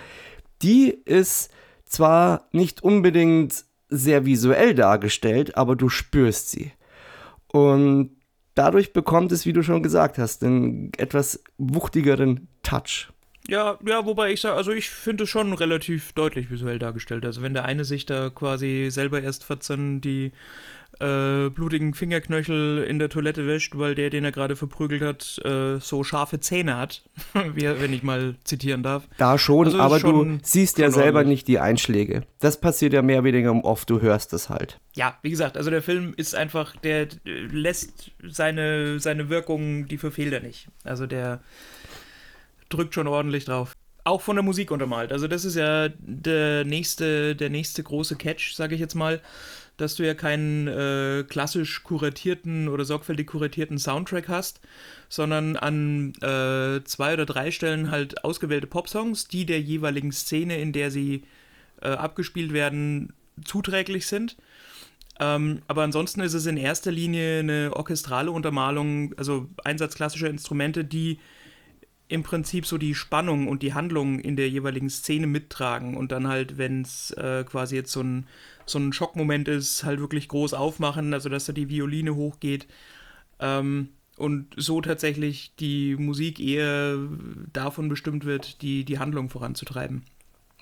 die 0.62 0.90
ist 0.90 1.52
zwar 1.86 2.48
nicht 2.52 2.84
unbedingt 2.84 3.66
sehr 3.90 4.26
visuell 4.26 4.74
dargestellt, 4.74 5.56
aber 5.58 5.76
du 5.76 5.90
spürst 5.90 6.50
sie. 6.50 6.72
Und 7.48 8.16
dadurch 8.56 8.94
bekommt 8.94 9.32
es, 9.32 9.46
wie 9.46 9.54
du 9.54 9.62
schon 9.62 9.84
gesagt 9.84 10.18
hast, 10.18 10.44
einen 10.44 10.92
etwas 10.98 11.44
wuchtigeren 11.58 12.48
Touch. 12.64 13.10
Ja, 13.48 13.78
ja, 13.86 14.06
wobei 14.06 14.32
ich 14.32 14.42
sage, 14.42 14.56
also 14.56 14.72
ich 14.72 14.90
finde 14.90 15.26
es 15.26 15.30
schon 15.30 15.54
relativ 15.54 16.14
deutlich 16.14 16.50
visuell 16.50 16.80
dargestellt. 16.80 17.26
Also 17.26 17.42
wenn 17.42 17.54
der 17.54 17.66
eine 17.66 17.84
sich 17.84 18.06
da 18.06 18.30
quasi 18.30 18.88
selber 18.90 19.22
erst 19.22 19.44
14 19.44 20.00
die 20.00 20.32
äh, 21.00 21.50
blutigen 21.50 21.94
Fingerknöchel 21.94 22.84
in 22.84 23.00
der 23.00 23.10
Toilette 23.10 23.48
wäscht, 23.48 23.78
weil 23.78 23.96
der, 23.96 24.10
den 24.10 24.24
er 24.24 24.32
gerade 24.32 24.56
verprügelt 24.56 25.02
hat, 25.02 25.42
äh, 25.46 25.80
so 25.80 26.04
scharfe 26.04 26.40
Zähne 26.40 26.78
hat, 26.78 27.04
wie, 27.54 27.64
wenn 27.64 27.94
ich 27.94 28.04
mal 28.04 28.36
zitieren 28.44 28.84
darf. 28.84 29.08
Da 29.18 29.38
schon, 29.38 29.68
also 29.68 29.80
aber 29.80 30.00
schon, 30.00 30.40
du 30.40 30.44
siehst 30.44 30.78
ja 30.78 30.92
selber 30.92 31.20
ordentlich. 31.20 31.40
nicht 31.40 31.48
die 31.48 31.60
Einschläge. 31.60 32.24
Das 32.40 32.60
passiert 32.60 32.94
ja 32.94 33.02
mehr 33.02 33.20
oder 33.20 33.26
weniger 33.26 33.54
oft, 33.64 33.90
du 33.90 34.02
hörst 34.02 34.34
es 34.34 34.50
halt. 34.50 34.80
Ja, 34.96 35.18
wie 35.22 35.30
gesagt, 35.30 35.58
also 35.58 35.70
der 35.70 35.82
Film 35.82 36.14
ist 36.16 36.36
einfach, 36.36 36.76
der 36.76 37.08
lässt 37.26 38.12
seine, 38.28 39.00
seine 39.00 39.30
Wirkung, 39.30 39.88
die 39.88 39.98
verfehlt 39.98 40.34
er 40.34 40.42
nicht. 40.42 40.68
Also 40.84 41.08
der 41.08 41.42
drückt 42.70 42.94
schon 42.94 43.08
ordentlich 43.08 43.46
drauf. 43.46 43.74
Auch 44.06 44.22
von 44.22 44.36
der 44.36 44.44
Musik 44.44 44.70
untermalt. 44.72 45.14
Also 45.14 45.28
das 45.28 45.46
ist 45.46 45.56
ja 45.56 45.90
der 45.98 46.66
nächste, 46.66 47.36
der 47.36 47.50
nächste 47.50 47.84
große 47.84 48.18
Catch, 48.18 48.54
sage 48.54 48.76
ich 48.76 48.82
jetzt 48.82 48.96
mal, 48.96 49.22
dass 49.78 49.96
du 49.96 50.06
ja 50.06 50.14
keinen 50.14 50.68
äh, 50.68 51.24
klassisch 51.28 51.84
kuratierten 51.84 52.68
oder 52.68 52.86
sorgfältig 52.86 53.28
kuratierten 53.28 53.80
Soundtrack 53.80 54.28
hast, 54.28 54.62
sondern 55.10 55.56
an 55.56 56.14
äh, 56.22 56.84
zwei 56.84 57.14
oder 57.14 57.26
drei 57.26 57.52
Stellen 57.52 57.90
halt 57.92 58.24
ausgewählte 58.24 58.68
Popsongs, 58.68 59.28
die 59.28 59.46
der 59.46 59.62
jeweiligen 59.62 60.12
Szene, 60.12 60.60
in 60.60 60.74
der 60.74 60.92
sie 60.92 61.24
äh, 61.82 61.90
abgespielt 61.90 62.54
werden, 62.54 63.14
zuträglich 63.44 64.08
sind. 64.08 64.38
Ähm, 65.20 65.62
aber 65.68 65.84
ansonsten 65.84 66.22
ist 66.22 66.34
es 66.34 66.46
in 66.46 66.58
erster 66.58 66.92
Linie 66.92 67.40
eine 67.40 67.72
orchestrale 67.74 68.32
Untermalung, 68.32 69.14
also 69.18 69.50
Einsatz 69.64 69.96
klassischer 69.96 70.30
Instrumente, 70.30 70.84
die 70.84 71.20
im 72.08 72.24
Prinzip 72.24 72.66
so 72.66 72.78
die 72.78 72.96
Spannung 72.96 73.48
und 73.48 73.64
die 73.64 73.74
Handlung 73.74 74.20
in 74.20 74.36
der 74.36 74.50
jeweiligen 74.50 74.90
Szene 74.90 75.26
mittragen 75.26 75.96
und 75.96 76.12
dann 76.12 76.28
halt, 76.28 76.58
wenn 76.58 76.82
es 76.82 77.12
äh, 77.12 77.44
quasi 77.44 77.76
jetzt 77.76 77.92
so 77.92 78.02
ein, 78.02 78.28
so 78.66 78.80
ein 78.80 78.94
Schockmoment 78.94 79.48
ist, 79.48 79.84
halt 79.84 80.00
wirklich 80.00 80.28
groß 80.28 80.54
aufmachen, 80.54 81.14
also 81.14 81.30
dass 81.30 81.46
da 81.46 81.54
die 81.54 81.70
Violine 81.70 82.16
hochgeht. 82.16 82.68
Ähm, 83.40 83.90
und 84.18 84.48
so 84.58 84.80
tatsächlich 84.82 85.56
die 85.56 85.96
Musik 85.96 86.40
eher 86.40 86.98
davon 87.52 87.90
bestimmt 87.90 88.26
wird, 88.26 88.62
die, 88.62 88.86
die 88.86 89.00
Handlung 89.00 89.30
voranzutreiben. 89.30 90.04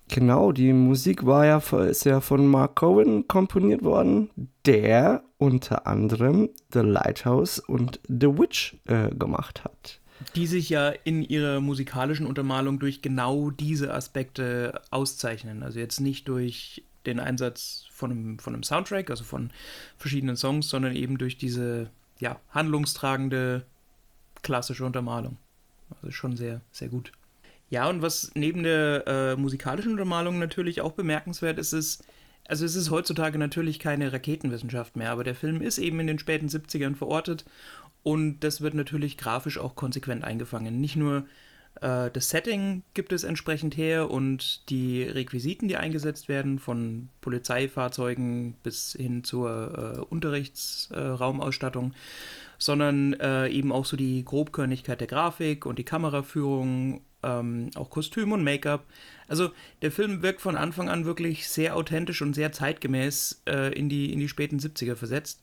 Genau, 0.07 0.51
die 0.51 0.73
Musik 0.73 1.25
war 1.25 1.45
ja, 1.45 1.57
ist 1.83 2.05
ja 2.05 2.19
von 2.19 2.47
Mark 2.47 2.75
Cohen 2.75 3.27
komponiert 3.27 3.83
worden, 3.83 4.29
der 4.65 5.23
unter 5.37 5.87
anderem 5.87 6.49
The 6.73 6.79
Lighthouse 6.79 7.59
und 7.59 7.99
The 8.07 8.27
Witch 8.27 8.77
äh, 8.85 9.09
gemacht 9.15 9.63
hat 9.63 10.01
die 10.35 10.47
sich 10.47 10.69
ja 10.69 10.89
in 10.89 11.23
ihrer 11.23 11.61
musikalischen 11.61 12.27
Untermalung 12.27 12.79
durch 12.79 13.01
genau 13.01 13.49
diese 13.49 13.93
Aspekte 13.93 14.79
auszeichnen. 14.91 15.63
Also 15.63 15.79
jetzt 15.79 15.99
nicht 15.99 16.27
durch 16.27 16.83
den 17.05 17.19
Einsatz 17.19 17.87
von 17.91 18.11
einem, 18.11 18.39
von 18.39 18.53
einem 18.53 18.63
Soundtrack, 18.63 19.09
also 19.09 19.23
von 19.23 19.51
verschiedenen 19.97 20.35
Songs, 20.35 20.69
sondern 20.69 20.95
eben 20.95 21.17
durch 21.17 21.37
diese 21.37 21.89
ja, 22.19 22.39
handlungstragende 22.49 23.65
klassische 24.43 24.85
Untermalung. 24.85 25.37
Also 25.89 26.11
schon 26.11 26.35
sehr, 26.35 26.61
sehr 26.71 26.89
gut. 26.89 27.11
Ja, 27.69 27.89
und 27.89 28.01
was 28.01 28.31
neben 28.35 28.63
der 28.63 29.07
äh, 29.07 29.35
musikalischen 29.35 29.93
Untermalung 29.93 30.39
natürlich 30.39 30.81
auch 30.81 30.91
bemerkenswert 30.91 31.57
ist, 31.57 31.73
ist, 31.73 32.03
also 32.47 32.65
es 32.65 32.75
ist 32.75 32.91
heutzutage 32.91 33.37
natürlich 33.37 33.79
keine 33.79 34.11
Raketenwissenschaft 34.11 34.95
mehr, 34.95 35.11
aber 35.11 35.23
der 35.23 35.35
Film 35.35 35.61
ist 35.61 35.77
eben 35.77 35.99
in 35.99 36.07
den 36.07 36.19
späten 36.19 36.47
70ern 36.47 36.95
verortet 36.95 37.45
und 38.03 38.41
das 38.41 38.61
wird 38.61 38.73
natürlich 38.73 39.17
grafisch 39.17 39.57
auch 39.57 39.75
konsequent 39.75 40.23
eingefangen. 40.23 40.81
Nicht 40.81 40.95
nur 40.95 41.25
das 41.79 42.29
Setting 42.29 42.83
gibt 42.93 43.11
es 43.11 43.23
entsprechend 43.23 43.75
her 43.75 44.11
und 44.11 44.69
die 44.69 45.01
Requisiten, 45.01 45.67
die 45.67 45.77
eingesetzt 45.77 46.29
werden, 46.29 46.59
von 46.59 47.09
Polizeifahrzeugen 47.21 48.53
bis 48.61 48.95
hin 48.99 49.23
zur 49.23 49.97
äh, 49.97 50.01
Unterrichtsraumausstattung, 50.01 51.91
äh, 51.91 51.95
sondern 52.61 53.13
äh, 53.13 53.47
eben 53.49 53.71
auch 53.71 53.85
so 53.85 53.97
die 53.97 54.23
Grobkörnigkeit 54.23 54.99
der 54.99 55.07
Grafik 55.07 55.65
und 55.65 55.79
die 55.79 55.83
Kameraführung, 55.83 57.01
ähm, 57.23 57.71
auch 57.73 57.89
Kostüm 57.89 58.31
und 58.31 58.43
Make-up. 58.43 58.85
Also 59.27 59.49
der 59.81 59.91
Film 59.91 60.21
wirkt 60.21 60.41
von 60.41 60.55
Anfang 60.55 60.87
an 60.87 61.05
wirklich 61.05 61.47
sehr 61.47 61.75
authentisch 61.75 62.21
und 62.21 62.35
sehr 62.35 62.51
zeitgemäß 62.51 63.41
äh, 63.47 63.73
in, 63.73 63.89
die, 63.89 64.13
in 64.13 64.19
die 64.19 64.29
späten 64.29 64.59
70er 64.59 64.95
versetzt. 64.95 65.41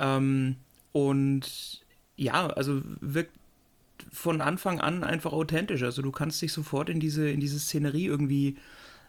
Ähm, 0.00 0.56
und 0.90 1.84
ja, 2.16 2.48
also 2.48 2.82
wirkt 3.00 3.38
von 4.12 4.40
Anfang 4.40 4.80
an 4.80 5.04
einfach 5.04 5.32
authentisch. 5.32 5.82
Also 5.82 6.02
du 6.02 6.10
kannst 6.10 6.40
dich 6.42 6.52
sofort 6.52 6.88
in 6.88 7.00
diese, 7.00 7.28
in 7.28 7.40
diese 7.40 7.58
Szenerie 7.58 8.06
irgendwie 8.06 8.56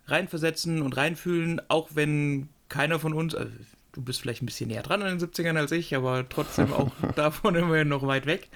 reinversetzen 0.06 0.82
und 0.82 0.96
reinfühlen, 0.96 1.62
auch 1.68 1.90
wenn 1.94 2.50
keiner 2.70 3.00
von 3.00 3.14
uns, 3.14 3.36
also 3.36 3.52
du 3.92 4.02
bist 4.02 4.22
vielleicht 4.22 4.42
ein 4.42 4.46
bisschen 4.46 4.70
näher 4.70 4.84
dran 4.84 5.02
an 5.02 5.18
den 5.18 5.28
70ern 5.28 5.58
als 5.58 5.72
ich, 5.72 5.96
aber 5.96 6.28
trotzdem 6.28 6.72
auch 6.74 6.92
davon 7.16 7.56
immerhin 7.56 7.88
noch 7.88 8.06
weit 8.06 8.26
weg, 8.26 8.50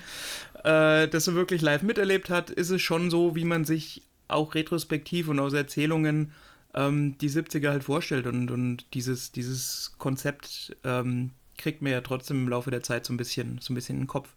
äh, 0.64 1.08
das 1.08 1.26
so 1.26 1.34
wirklich 1.34 1.62
live 1.62 1.82
miterlebt 1.82 2.30
hat, 2.30 2.50
ist 2.50 2.70
es 2.70 2.82
schon 2.82 3.10
so, 3.10 3.36
wie 3.36 3.46
man 3.46 3.66
sich 3.66 4.04
auch 4.28 4.56
retrospektiv 4.56 5.28
und 5.28 5.40
aus 5.40 5.54
Erzählungen 5.54 6.32
ähm, 6.74 7.18
die 7.20 7.30
70er 7.30 7.70
halt 7.70 7.84
vorstellt 7.84 8.28
und, 8.28 8.50
und 8.50 8.86
dieses, 8.94 9.32
dieses 9.32 9.94
Konzept 9.98 10.76
ähm, 10.84 11.32
kriegt 11.58 11.82
mir 11.82 11.92
ja 11.92 12.02
trotzdem 12.02 12.44
im 12.44 12.50
Laufe 12.50 12.72
der 12.72 12.84
Zeit 12.84 13.06
so 13.06 13.14
ein 13.14 13.18
bisschen, 13.18 13.60
so 13.60 13.74
ein 13.74 13.76
bisschen 13.76 13.96
in 13.96 14.04
den 14.04 14.08
Kopf. 14.08 14.30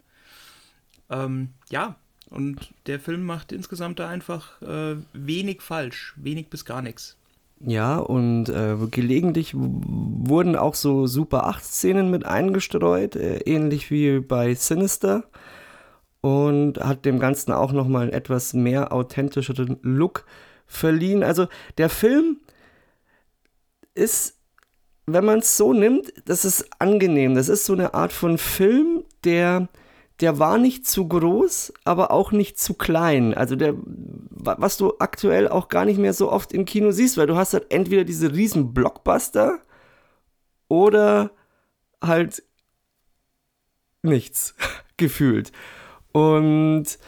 Ähm, 1.11 1.51
ja, 1.71 1.97
und 2.31 2.73
der 2.87 2.99
Film 2.99 3.25
macht 3.25 3.53
insgesamt 3.53 3.99
da 3.99 4.09
einfach 4.09 4.61
äh, 4.62 4.97
wenig 5.12 5.62
falsch, 5.62 6.14
wenig 6.17 6.49
bis 6.49 6.64
gar 6.64 6.83
nichts. 6.83 7.17
Ja, 7.61 7.97
und 7.99 8.49
äh, 8.49 8.77
gelegentlich 8.90 9.53
wurden 9.55 10.57
auch 10.57 10.75
so 10.75 11.07
Super 11.07 11.49
8-Szenen 11.49 12.11
mit 12.11 12.27
eingestreut, 12.27 13.17
äh, 13.17 13.38
ähnlich 13.38 13.90
wie 13.90 14.21
bei 14.21 14.55
Sinister. 14.55 15.25
Und 16.21 16.79
hat 16.79 17.05
dem 17.05 17.19
Ganzen 17.19 17.53
auch 17.53 17.73
nochmal 17.73 18.05
einen 18.05 18.12
etwas 18.12 18.55
mehr 18.55 18.93
authentischeren 18.93 19.79
Look 19.83 20.25
verliehen. 20.67 21.23
Also 21.23 21.49
der 21.77 21.90
Film 21.90 22.38
ist, 23.95 24.38
wenn 25.07 25.25
man 25.25 25.40
es 25.40 25.57
so 25.57 25.73
nimmt, 25.75 26.12
das 26.25 26.45
ist 26.45 26.67
angenehm. 26.79 27.35
Das 27.35 27.49
ist 27.49 27.67
so 27.67 27.75
eine 27.75 27.95
Art 27.95 28.12
von 28.12 28.38
Film, 28.38 29.05
der 29.25 29.69
der 30.20 30.38
war 30.38 30.59
nicht 30.59 30.87
zu 30.87 31.09
groß, 31.09 31.72
aber 31.85 32.11
auch 32.11 32.31
nicht 32.31 32.59
zu 32.59 32.74
klein. 32.74 33.35
Also 33.35 33.57
der, 33.57 33.74
was 33.77 34.77
du 34.77 34.94
aktuell 34.98 35.48
auch 35.48 35.68
gar 35.68 35.85
nicht 35.85 35.98
mehr 35.98 36.12
so 36.12 36.31
oft 36.31 36.53
im 36.53 36.64
Kino 36.64 36.92
siehst, 36.92 37.16
weil 37.16 37.27
du 37.27 37.37
hast 37.37 37.53
halt 37.53 37.66
entweder 37.70 38.05
diese 38.05 38.33
riesen 38.33 38.72
Blockbuster 38.72 39.59
oder 40.68 41.31
halt 42.00 42.42
nichts 44.03 44.55
gefühlt. 44.96 45.50
Und 46.12 46.98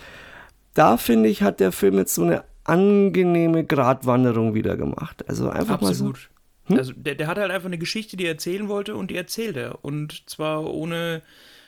da 0.75 0.97
finde 0.97 1.29
ich, 1.29 1.42
hat 1.42 1.61
der 1.61 1.73
Film 1.73 1.99
jetzt 1.99 2.14
so 2.14 2.25
eine 2.25 2.45
angenehme 2.64 3.64
Gratwanderung 3.64 4.55
wieder 4.55 4.77
gemacht. 4.77 5.29
Also 5.29 5.49
einfach 5.49 5.81
Absolut. 5.81 6.14
mal 6.14 6.21
so. 6.21 6.75
Hm? 6.75 6.79
Also 6.79 6.92
der, 6.92 7.14
der 7.14 7.29
hat 7.29 7.38
halt 7.38 7.53
einfach 7.53 7.66
eine 7.66 7.79
Geschichte, 7.79 8.16
die 8.16 8.25
er 8.25 8.33
erzählen 8.33 8.69
wollte 8.69 8.97
und 8.97 9.12
die 9.12 9.16
erzählt 9.16 9.57
er. 9.57 9.85
Und 9.85 10.29
zwar 10.29 10.64
ohne 10.64 11.23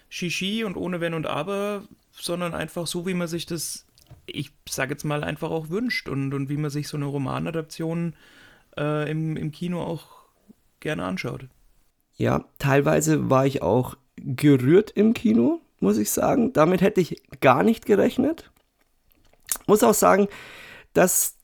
Shishi 0.08 0.64
und 0.64 0.76
ohne 0.76 1.00
Wenn 1.00 1.14
und 1.14 1.26
Aber, 1.26 1.82
sondern 2.12 2.54
einfach 2.54 2.86
so, 2.86 3.06
wie 3.06 3.14
man 3.14 3.28
sich 3.28 3.46
das, 3.46 3.86
ich 4.26 4.52
sage 4.68 4.92
jetzt 4.92 5.04
mal, 5.04 5.24
einfach 5.24 5.50
auch 5.50 5.68
wünscht 5.68 6.08
und, 6.08 6.34
und 6.34 6.48
wie 6.48 6.56
man 6.56 6.70
sich 6.70 6.88
so 6.88 6.96
eine 6.96 7.06
Romanadaption 7.06 8.14
äh, 8.76 9.10
im, 9.10 9.36
im 9.36 9.52
Kino 9.52 9.82
auch 9.82 10.06
gerne 10.80 11.04
anschaut. 11.04 11.46
Ja, 12.16 12.44
teilweise 12.58 13.30
war 13.30 13.46
ich 13.46 13.62
auch 13.62 13.96
gerührt 14.16 14.90
im 14.90 15.14
Kino, 15.14 15.60
muss 15.80 15.98
ich 15.98 16.10
sagen. 16.10 16.52
Damit 16.52 16.80
hätte 16.80 17.00
ich 17.00 17.22
gar 17.40 17.62
nicht 17.62 17.86
gerechnet. 17.86 18.50
Muss 19.66 19.82
auch 19.82 19.94
sagen, 19.94 20.28
dass 20.94 21.36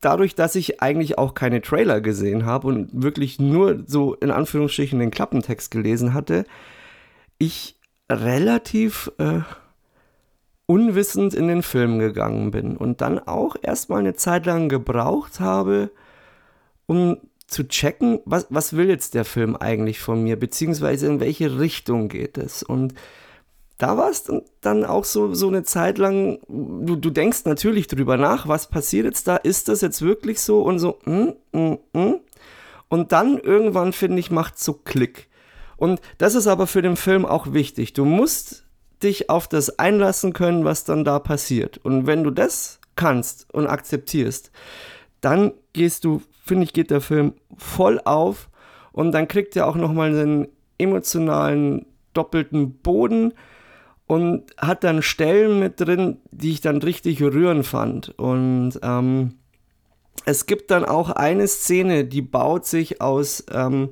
dadurch, 0.00 0.34
dass 0.34 0.54
ich 0.54 0.82
eigentlich 0.82 1.18
auch 1.18 1.34
keine 1.34 1.62
Trailer 1.62 2.00
gesehen 2.00 2.44
habe 2.44 2.66
und 2.68 2.90
wirklich 2.92 3.38
nur 3.38 3.84
so 3.86 4.14
in 4.14 4.30
Anführungsstrichen 4.30 4.98
den 4.98 5.10
Klappentext 5.10 5.70
gelesen 5.70 6.12
hatte, 6.14 6.44
ich 7.38 7.76
relativ 8.10 9.10
äh, 9.18 9.40
unwissend 10.66 11.34
in 11.34 11.48
den 11.48 11.62
Film 11.62 11.98
gegangen 11.98 12.50
bin 12.50 12.76
und 12.76 13.00
dann 13.00 13.18
auch 13.18 13.56
erstmal 13.62 14.00
eine 14.00 14.14
Zeit 14.14 14.46
lang 14.46 14.68
gebraucht 14.68 15.40
habe, 15.40 15.90
um 16.86 17.18
zu 17.46 17.68
checken, 17.68 18.20
was, 18.24 18.46
was 18.50 18.76
will 18.76 18.88
jetzt 18.88 19.14
der 19.14 19.24
Film 19.24 19.56
eigentlich 19.56 20.00
von 20.00 20.22
mir, 20.22 20.36
beziehungsweise 20.36 21.06
in 21.06 21.20
welche 21.20 21.60
Richtung 21.60 22.08
geht 22.08 22.38
es. 22.38 22.62
Und 22.64 22.94
da 23.78 23.96
war 23.96 24.10
es 24.10 24.24
dann 24.60 24.84
auch 24.84 25.04
so, 25.04 25.34
so 25.34 25.48
eine 25.48 25.62
Zeit 25.62 25.98
lang, 25.98 26.40
du, 26.48 26.96
du 26.96 27.10
denkst 27.10 27.44
natürlich 27.44 27.86
drüber 27.86 28.16
nach, 28.16 28.48
was 28.48 28.68
passiert 28.68 29.04
jetzt 29.04 29.28
da, 29.28 29.36
ist 29.36 29.68
das 29.68 29.80
jetzt 29.82 30.02
wirklich 30.02 30.40
so 30.40 30.62
und 30.62 30.78
so, 30.78 30.98
mm, 31.04 31.32
mm, 31.52 31.78
mm. 31.92 32.14
und 32.88 33.12
dann 33.12 33.38
irgendwann, 33.38 33.92
finde 33.92 34.18
ich, 34.18 34.30
macht 34.30 34.58
so 34.58 34.72
Klick. 34.72 35.28
Und 35.76 36.00
das 36.18 36.34
ist 36.34 36.46
aber 36.46 36.66
für 36.66 36.82
den 36.82 36.96
Film 36.96 37.26
auch 37.26 37.52
wichtig. 37.52 37.92
Du 37.92 38.04
musst 38.04 38.64
dich 39.02 39.28
auf 39.28 39.46
das 39.48 39.78
einlassen 39.78 40.32
können, 40.32 40.64
was 40.64 40.84
dann 40.84 41.04
da 41.04 41.18
passiert. 41.18 41.78
Und 41.78 42.06
wenn 42.06 42.24
du 42.24 42.30
das 42.30 42.80
kannst 42.96 43.52
und 43.52 43.66
akzeptierst, 43.66 44.50
dann 45.20 45.52
gehst 45.72 46.04
du, 46.04 46.22
finde 46.44 46.64
ich, 46.64 46.72
geht 46.72 46.90
der 46.90 47.00
Film 47.00 47.34
voll 47.56 48.00
auf 48.04 48.48
und 48.92 49.12
dann 49.12 49.28
kriegt 49.28 49.54
er 49.56 49.66
auch 49.66 49.76
nochmal 49.76 50.08
einen 50.08 50.48
emotionalen 50.78 51.86
doppelten 52.14 52.78
Boden 52.78 53.34
und 54.06 54.44
hat 54.56 54.84
dann 54.84 55.02
Stellen 55.02 55.58
mit 55.58 55.80
drin, 55.80 56.18
die 56.30 56.52
ich 56.52 56.60
dann 56.60 56.78
richtig 56.78 57.22
rührend 57.22 57.66
fand. 57.66 58.18
Und 58.18 58.78
ähm, 58.82 59.34
es 60.24 60.46
gibt 60.46 60.70
dann 60.70 60.84
auch 60.84 61.10
eine 61.10 61.46
Szene, 61.48 62.04
die 62.04 62.22
baut 62.22 62.66
sich 62.66 63.00
aus 63.00 63.44
ähm, 63.52 63.90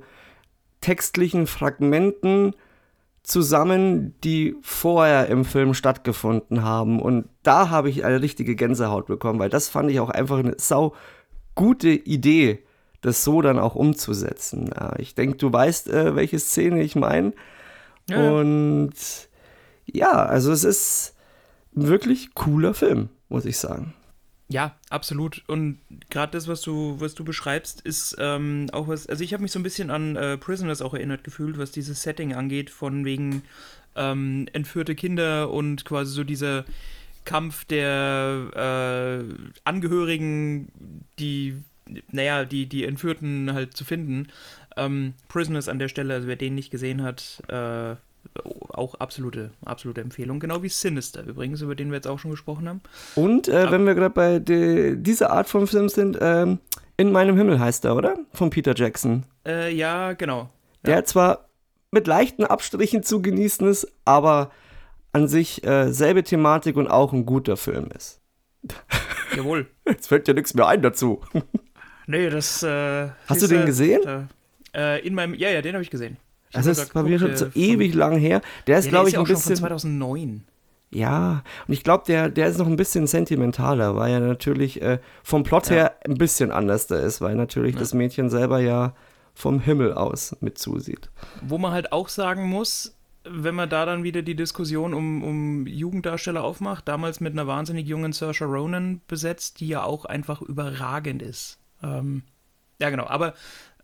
textlichen 0.85 1.47
Fragmenten 1.47 2.55
zusammen, 3.23 4.15
die 4.23 4.55
vorher 4.61 5.29
im 5.29 5.47
Film 5.47 5.73
stattgefunden 5.73 6.63
haben. 6.63 7.01
Und 7.01 7.27
da 7.43 7.71
habe 7.71 7.89
ich 7.89 8.05
eine 8.05 8.21
richtige 8.21 8.55
Gänsehaut 8.55 9.07
bekommen, 9.07 9.39
weil 9.39 9.49
das 9.49 9.71
fand 9.71 9.91
ich 9.91 9.99
auch 9.99 10.11
einfach 10.11 10.39
eine 10.39 10.57
sau 10.59 10.95
gute 11.55 11.89
Idee, 11.89 12.63
das 13.01 13.25
so 13.25 13.41
dann 13.41 13.59
auch 13.59 13.75
umzusetzen. 13.75 14.69
Ja, 14.79 14.95
ich 14.99 15.15
denke, 15.15 15.39
du 15.39 15.51
weißt, 15.51 15.89
äh, 15.89 16.15
welche 16.17 16.39
Szene 16.39 16.83
ich 16.83 16.97
meine. 16.97 17.33
Ja. 18.11 18.33
Und 18.33 18.93
ja, 19.87 20.13
also 20.13 20.53
es 20.53 20.65
ist 20.65 21.15
ein 21.75 21.89
wirklich 21.89 22.35
cooler 22.35 22.75
Film, 22.75 23.09
muss 23.31 23.47
ich 23.47 23.57
sagen. 23.57 23.95
Ja, 24.49 24.77
absolut. 24.91 25.43
Und 25.47 25.79
gerade 26.11 26.33
das, 26.33 26.49
was 26.49 26.61
du, 26.61 26.97
was 27.01 27.15
du 27.15 27.25
beschreibst, 27.25 27.81
ist 27.81 28.17
ähm, 28.19 28.67
auch 28.73 28.89
was. 28.89 29.07
Also 29.07 29.25
ich 29.25 29.33
habe 29.33 29.43
mich 29.43 29.53
so 29.53 29.59
ein 29.59 29.63
bisschen 29.63 29.91
an 29.91 30.17
äh, 30.17 30.37
Prisoners 30.37 30.83
auch 30.83 30.95
erinnert 30.95 31.25
gefühlt, 31.25 31.57
was 31.57 31.71
dieses 31.71 32.03
Setting 32.03 32.35
angeht, 32.35 32.69
von 32.71 33.05
wegen 33.05 33.43
ähm, 33.97 34.47
entführte 34.53 34.95
Kinder 34.95 35.51
und 35.51 35.85
quasi 35.85 36.13
so 36.13 36.25
dieser 36.25 36.65
Kampf 37.25 37.65
der 37.65 39.25
äh, 39.25 39.35
Angehörigen, 39.65 40.69
die, 41.19 41.57
naja, 42.11 42.45
die, 42.45 42.67
die 42.67 42.85
Entführten 42.85 43.55
halt 43.55 43.77
zu 43.77 43.85
finden. 43.85 44.29
Ähm, 44.77 45.15
Prisoners 45.29 45.69
an 45.69 45.79
der 45.79 45.89
Stelle, 45.89 46.15
also 46.15 46.29
wer 46.29 46.37
den 46.37 46.55
nicht 46.55 46.71
gesehen 46.71 47.03
hat, 47.03 47.43
äh, 47.49 47.97
auch 48.71 48.95
absolute, 48.97 49.51
absolute 49.65 50.01
Empfehlung, 50.01 50.41
genau 50.41 50.63
wie 50.63 50.69
Sinister 50.69 51.23
übrigens, 51.25 51.61
über 51.61 51.75
den 51.75 51.91
wir 51.91 51.97
jetzt 51.97 52.09
auch 52.09 52.19
schon 52.19 52.33
gesprochen 52.33 52.69
haben. 52.69 52.81
Und 53.15 53.49
äh, 53.49 53.71
wenn 53.71 53.87
wir 53.87 53.95
gerade 53.95 54.15
bei 54.15 54.39
de, 54.39 54.97
dieser 54.97 55.31
Art 55.31 55.49
von 55.49 55.67
Film 55.67 55.89
sind, 55.89 56.19
ähm, 56.21 56.59
In 56.97 57.11
meinem 57.11 57.37
Himmel 57.37 57.59
heißt 57.59 57.85
er, 57.85 57.97
oder? 57.97 58.17
Von 58.33 58.51
Peter 58.51 58.75
Jackson. 58.75 59.25
Äh, 59.47 59.75
ja, 59.75 60.13
genau. 60.13 60.49
Der 60.85 60.97
ja. 60.97 61.05
zwar 61.05 61.49
mit 61.91 62.07
leichten 62.07 62.45
Abstrichen 62.45 63.03
zu 63.03 63.21
genießen 63.21 63.67
ist, 63.67 63.89
aber 64.05 64.51
an 65.13 65.29
sich 65.29 65.65
äh, 65.65 65.93
selbe 65.93 66.23
Thematik 66.23 66.77
und 66.77 66.89
auch 66.89 67.13
ein 67.13 67.27
guter 67.27 67.57
Film 67.57 67.89
ist. 67.97 68.21
Jawohl. 69.37 69.67
Jetzt 69.87 70.09
fällt 70.09 70.29
ja 70.29 70.35
nichts 70.35 70.55
mehr 70.55 70.67
ein 70.67 70.83
dazu. 70.83 71.21
nee, 72.07 72.31
das. 72.31 72.63
Äh, 72.63 73.11
Hast 73.27 73.43
du 73.43 73.47
den 73.47 73.67
gesehen? 73.67 74.29
Äh, 74.75 75.07
in 75.07 75.15
meinem, 75.15 75.35
ja, 75.35 75.51
ja, 75.51 75.63
den 75.63 75.75
habe 75.75 75.83
ich 75.83 75.91
gesehen. 75.91 76.17
Das 76.55 76.67
ist 76.67 76.93
bei 76.93 77.03
mir 77.03 77.19
schon 77.19 77.37
so 77.37 77.47
ewig 77.55 77.95
lang 77.95 78.17
her. 78.17 78.41
Der 78.67 78.79
ist, 78.79 78.87
ja, 78.87 78.91
glaube 78.91 79.09
ich, 79.09 79.19
ein 79.19 79.25
bisschen. 79.25 79.57
Von 79.57 79.69
2009. 79.69 80.45
Ja, 80.91 81.43
und 81.67 81.75
ich 81.75 81.83
glaube, 81.83 82.05
der, 82.07 82.29
der 82.29 82.47
ist 82.47 82.59
noch 82.59 82.69
ein 82.69 82.77
bisschen 82.77 83.07
sentimentaler, 83.09 83.97
weil 83.97 84.13
er 84.13 84.21
natürlich 84.21 84.81
äh, 84.81 85.01
vom 85.25 85.43
Plot 85.43 85.69
ja. 85.69 85.77
her 85.77 85.97
ein 86.05 86.15
bisschen 86.15 86.53
anders 86.53 86.87
da 86.87 86.97
ist, 86.97 87.21
weil 87.21 87.35
natürlich 87.35 87.75
ja. 87.75 87.81
das 87.81 87.95
Mädchen 87.95 88.31
selber 88.31 88.61
ja 88.61 88.95
vom 89.35 89.59
Himmel 89.59 89.93
aus 89.93 90.37
mit 90.41 90.57
zusieht. 90.57 91.11
Wo 91.43 91.59
man 91.59 91.73
halt 91.73 91.93
auch 91.93 92.09
sagen 92.09 92.49
muss, 92.49 92.97
wenn 93.25 93.57
man 93.57 93.69
da 93.69 93.87
dann 93.87 94.05
wieder 94.05 94.23
die 94.23 94.37
Diskussion 94.37 94.95
um, 94.95 95.25
um 95.25 95.67
Jugenddarsteller 95.67 96.45
aufmacht, 96.45 96.87
damals 96.87 97.21
mit 97.21 97.33
einer 97.33 97.49
wahnsinnig 97.49 97.89
jungen 97.89 98.13
Saoirse 98.13 98.45
Ronan 98.45 99.01
besetzt, 99.09 99.61
die 99.61 99.69
ja 99.69 99.83
auch 99.83 100.05
einfach 100.05 100.43
überragend 100.43 101.23
ist. 101.23 101.59
Ähm, 101.83 102.23
ja, 102.81 102.91
genau, 102.91 103.07
aber 103.07 103.35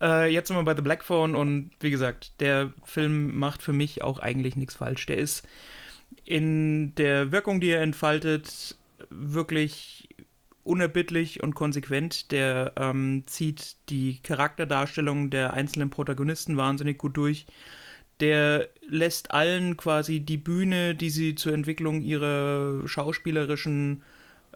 äh, 0.01 0.31
jetzt 0.31 0.47
sind 0.47 0.57
wir 0.57 0.63
bei 0.63 0.75
The 0.75 0.81
Black 0.81 1.03
Phone 1.03 1.35
und 1.35 1.71
wie 1.79 1.91
gesagt, 1.91 2.39
der 2.39 2.73
Film 2.83 3.37
macht 3.37 3.61
für 3.61 3.73
mich 3.73 4.03
auch 4.03 4.19
eigentlich 4.19 4.55
nichts 4.55 4.75
falsch. 4.75 5.05
Der 5.05 5.17
ist 5.17 5.47
in 6.25 6.93
der 6.95 7.31
Wirkung, 7.31 7.61
die 7.61 7.69
er 7.69 7.81
entfaltet, 7.81 8.75
wirklich 9.09 10.09
unerbittlich 10.63 11.41
und 11.41 11.55
konsequent. 11.55 12.31
Der 12.31 12.73
ähm, 12.77 13.23
zieht 13.25 13.77
die 13.89 14.19
Charakterdarstellung 14.21 15.29
der 15.29 15.53
einzelnen 15.53 15.89
Protagonisten 15.89 16.57
wahnsinnig 16.57 16.97
gut 16.97 17.17
durch. 17.17 17.45
Der 18.19 18.69
lässt 18.87 19.31
allen 19.31 19.77
quasi 19.77 20.19
die 20.19 20.37
Bühne, 20.37 20.93
die 20.95 21.09
sie 21.09 21.35
zur 21.35 21.53
Entwicklung 21.53 22.01
ihrer 22.01 22.87
schauspielerischen 22.87 24.03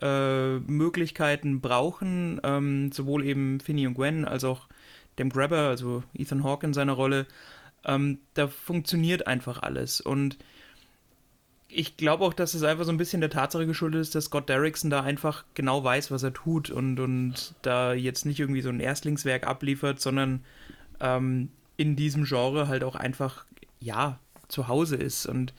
äh, 0.01 0.57
Möglichkeiten 0.59 1.61
brauchen. 1.61 2.39
Ähm, 2.43 2.91
sowohl 2.91 3.25
eben 3.25 3.59
Finny 3.59 3.87
und 3.87 3.95
Gwen 3.95 4.25
als 4.25 4.43
auch 4.43 4.67
dem 5.17 5.29
Grabber, 5.29 5.67
also 5.69 6.03
Ethan 6.13 6.43
Hawke 6.43 6.65
in 6.67 6.73
seiner 6.73 6.93
Rolle, 6.93 7.25
ähm, 7.85 8.19
da 8.33 8.47
funktioniert 8.47 9.27
einfach 9.27 9.61
alles. 9.61 10.01
Und 10.01 10.37
ich 11.69 11.97
glaube 11.97 12.23
auch, 12.23 12.33
dass 12.33 12.53
es 12.53 12.63
einfach 12.63 12.85
so 12.85 12.91
ein 12.91 12.97
bisschen 12.97 13.21
der 13.21 13.29
Tatsache 13.29 13.65
geschuldet 13.65 14.01
ist, 14.01 14.15
dass 14.15 14.25
Scott 14.25 14.49
Derrickson 14.49 14.89
da 14.89 15.01
einfach 15.01 15.43
genau 15.53 15.83
weiß, 15.83 16.11
was 16.11 16.23
er 16.23 16.33
tut 16.33 16.69
und, 16.69 16.99
und 16.99 17.53
da 17.61 17.93
jetzt 17.93 18.25
nicht 18.25 18.39
irgendwie 18.39 18.61
so 18.61 18.69
ein 18.69 18.79
Erstlingswerk 18.79 19.45
abliefert, 19.47 19.99
sondern 19.99 20.43
ähm, 20.99 21.49
in 21.77 21.95
diesem 21.95 22.23
Genre 22.23 22.67
halt 22.67 22.83
auch 22.83 22.95
einfach, 22.95 23.45
ja, 23.79 24.19
zu 24.47 24.67
Hause 24.67 24.95
ist. 24.95 25.25
Und 25.25 25.53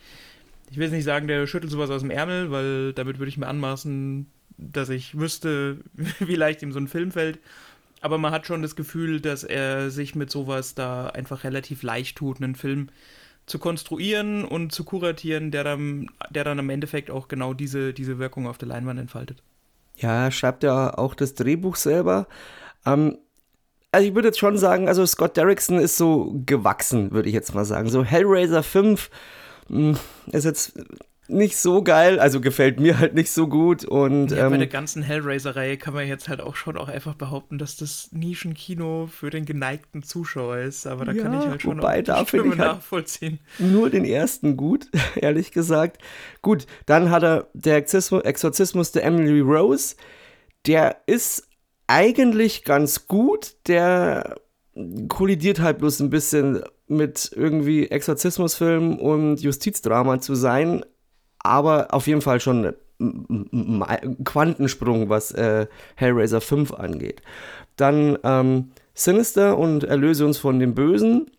ich 0.70 0.76
will 0.76 0.84
jetzt 0.84 0.92
nicht 0.92 1.04
sagen, 1.04 1.28
der 1.28 1.46
schüttelt 1.46 1.70
sowas 1.70 1.90
aus 1.90 2.02
dem 2.02 2.10
Ärmel, 2.10 2.50
weil 2.50 2.92
damit 2.92 3.18
würde 3.18 3.28
ich 3.28 3.38
mir 3.38 3.46
anmaßen, 3.46 4.26
dass 4.58 4.88
ich 4.88 5.18
wüsste, 5.18 5.78
wie 6.18 6.34
leicht 6.34 6.62
ihm 6.62 6.72
so 6.72 6.78
ein 6.78 6.88
Film 6.88 7.12
fällt. 7.12 7.38
Aber 8.00 8.18
man 8.18 8.32
hat 8.32 8.46
schon 8.46 8.62
das 8.62 8.76
Gefühl, 8.76 9.20
dass 9.20 9.42
er 9.42 9.90
sich 9.90 10.14
mit 10.14 10.30
sowas 10.30 10.74
da 10.74 11.08
einfach 11.08 11.44
relativ 11.44 11.82
leicht 11.82 12.18
tut, 12.18 12.42
einen 12.42 12.54
Film 12.54 12.88
zu 13.46 13.58
konstruieren 13.58 14.44
und 14.44 14.72
zu 14.72 14.84
kuratieren, 14.84 15.50
der 15.50 15.64
dann, 15.64 16.08
der 16.30 16.44
dann 16.44 16.58
im 16.58 16.68
Endeffekt 16.68 17.10
auch 17.10 17.28
genau 17.28 17.54
diese, 17.54 17.94
diese 17.94 18.18
Wirkung 18.18 18.46
auf 18.46 18.58
der 18.58 18.68
Leinwand 18.68 19.00
entfaltet. 19.00 19.42
Ja, 19.96 20.24
er 20.24 20.30
schreibt 20.30 20.62
ja 20.62 20.96
auch 20.98 21.14
das 21.14 21.34
Drehbuch 21.34 21.76
selber. 21.76 22.26
Ähm, 22.84 23.18
also 23.92 24.06
ich 24.06 24.14
würde 24.14 24.28
jetzt 24.28 24.38
schon 24.38 24.58
sagen, 24.58 24.88
also 24.88 25.06
Scott 25.06 25.36
Derrickson 25.36 25.78
ist 25.78 25.96
so 25.96 26.34
gewachsen, 26.44 27.12
würde 27.12 27.28
ich 27.28 27.34
jetzt 27.34 27.54
mal 27.54 27.64
sagen. 27.64 27.88
So 27.88 28.04
Hellraiser 28.04 28.62
5 28.62 29.08
mh, 29.08 29.10
hm, 29.10 29.10
ist 29.68 30.44
jetzt 30.44 30.74
nicht 31.28 31.56
so 31.56 31.82
geil, 31.82 32.20
also 32.20 32.40
gefällt 32.40 32.78
mir 32.78 32.98
halt 32.98 33.14
nicht 33.14 33.30
so 33.30 33.48
gut. 33.48 33.84
Und, 33.84 34.30
ja, 34.30 34.46
ähm, 34.46 34.52
bei 34.52 34.58
der 34.58 34.66
ganzen 34.66 35.02
Hellraiser-Reihe 35.02 35.76
kann 35.76 35.94
man 35.94 36.06
jetzt 36.06 36.28
halt 36.28 36.40
auch 36.40 36.54
schon 36.56 36.76
auch 36.76 36.88
einfach 36.88 37.14
behaupten, 37.14 37.58
dass 37.58 37.76
das 37.76 38.10
Nischenkino 38.12 39.08
für 39.10 39.30
den 39.30 39.44
geneigten 39.44 40.02
Zuschauer 40.02 40.58
ist. 40.58 40.86
Aber 40.86 41.04
da 41.04 41.12
ja, 41.12 41.22
kann 41.22 41.40
ich 41.40 41.46
halt 41.46 41.62
schon 41.62 41.78
wobei, 41.78 42.00
auch 42.00 42.04
da 42.04 42.26
Stimme 42.26 42.54
ich 42.54 42.58
halt 42.58 42.76
nachvollziehen. 42.76 43.40
Nur 43.58 43.90
den 43.90 44.04
ersten 44.04 44.56
gut, 44.56 44.88
ehrlich 45.16 45.52
gesagt. 45.52 46.00
Gut, 46.42 46.66
dann 46.86 47.10
hat 47.10 47.24
er 47.24 47.48
der 47.54 47.76
Exorzismus, 47.76 48.22
Exorzismus 48.22 48.92
der 48.92 49.04
Emily 49.04 49.40
Rose. 49.40 49.96
Der 50.66 51.02
ist 51.06 51.48
eigentlich 51.86 52.64
ganz 52.64 53.06
gut. 53.06 53.56
Der 53.66 54.36
kollidiert 55.08 55.60
halt 55.60 55.78
bloß 55.78 56.00
ein 56.00 56.10
bisschen 56.10 56.62
mit 56.88 57.30
irgendwie 57.34 57.88
Exorzismusfilm 57.88 58.98
und 58.98 59.40
Justizdrama 59.40 60.20
zu 60.20 60.34
sein 60.34 60.84
aber 61.46 61.94
auf 61.94 62.06
jeden 62.06 62.22
Fall 62.22 62.40
schon 62.40 62.74
ein 62.98 64.16
Quantensprung, 64.24 65.08
was 65.08 65.30
äh, 65.32 65.66
Hellraiser 65.94 66.40
5 66.40 66.72
angeht. 66.74 67.22
Dann 67.76 68.18
ähm, 68.24 68.70
Sinister 68.94 69.56
und 69.58 69.84
Erlöse 69.84 70.24
uns 70.24 70.38
von 70.38 70.58
dem 70.58 70.74
Bösen. 70.74 71.30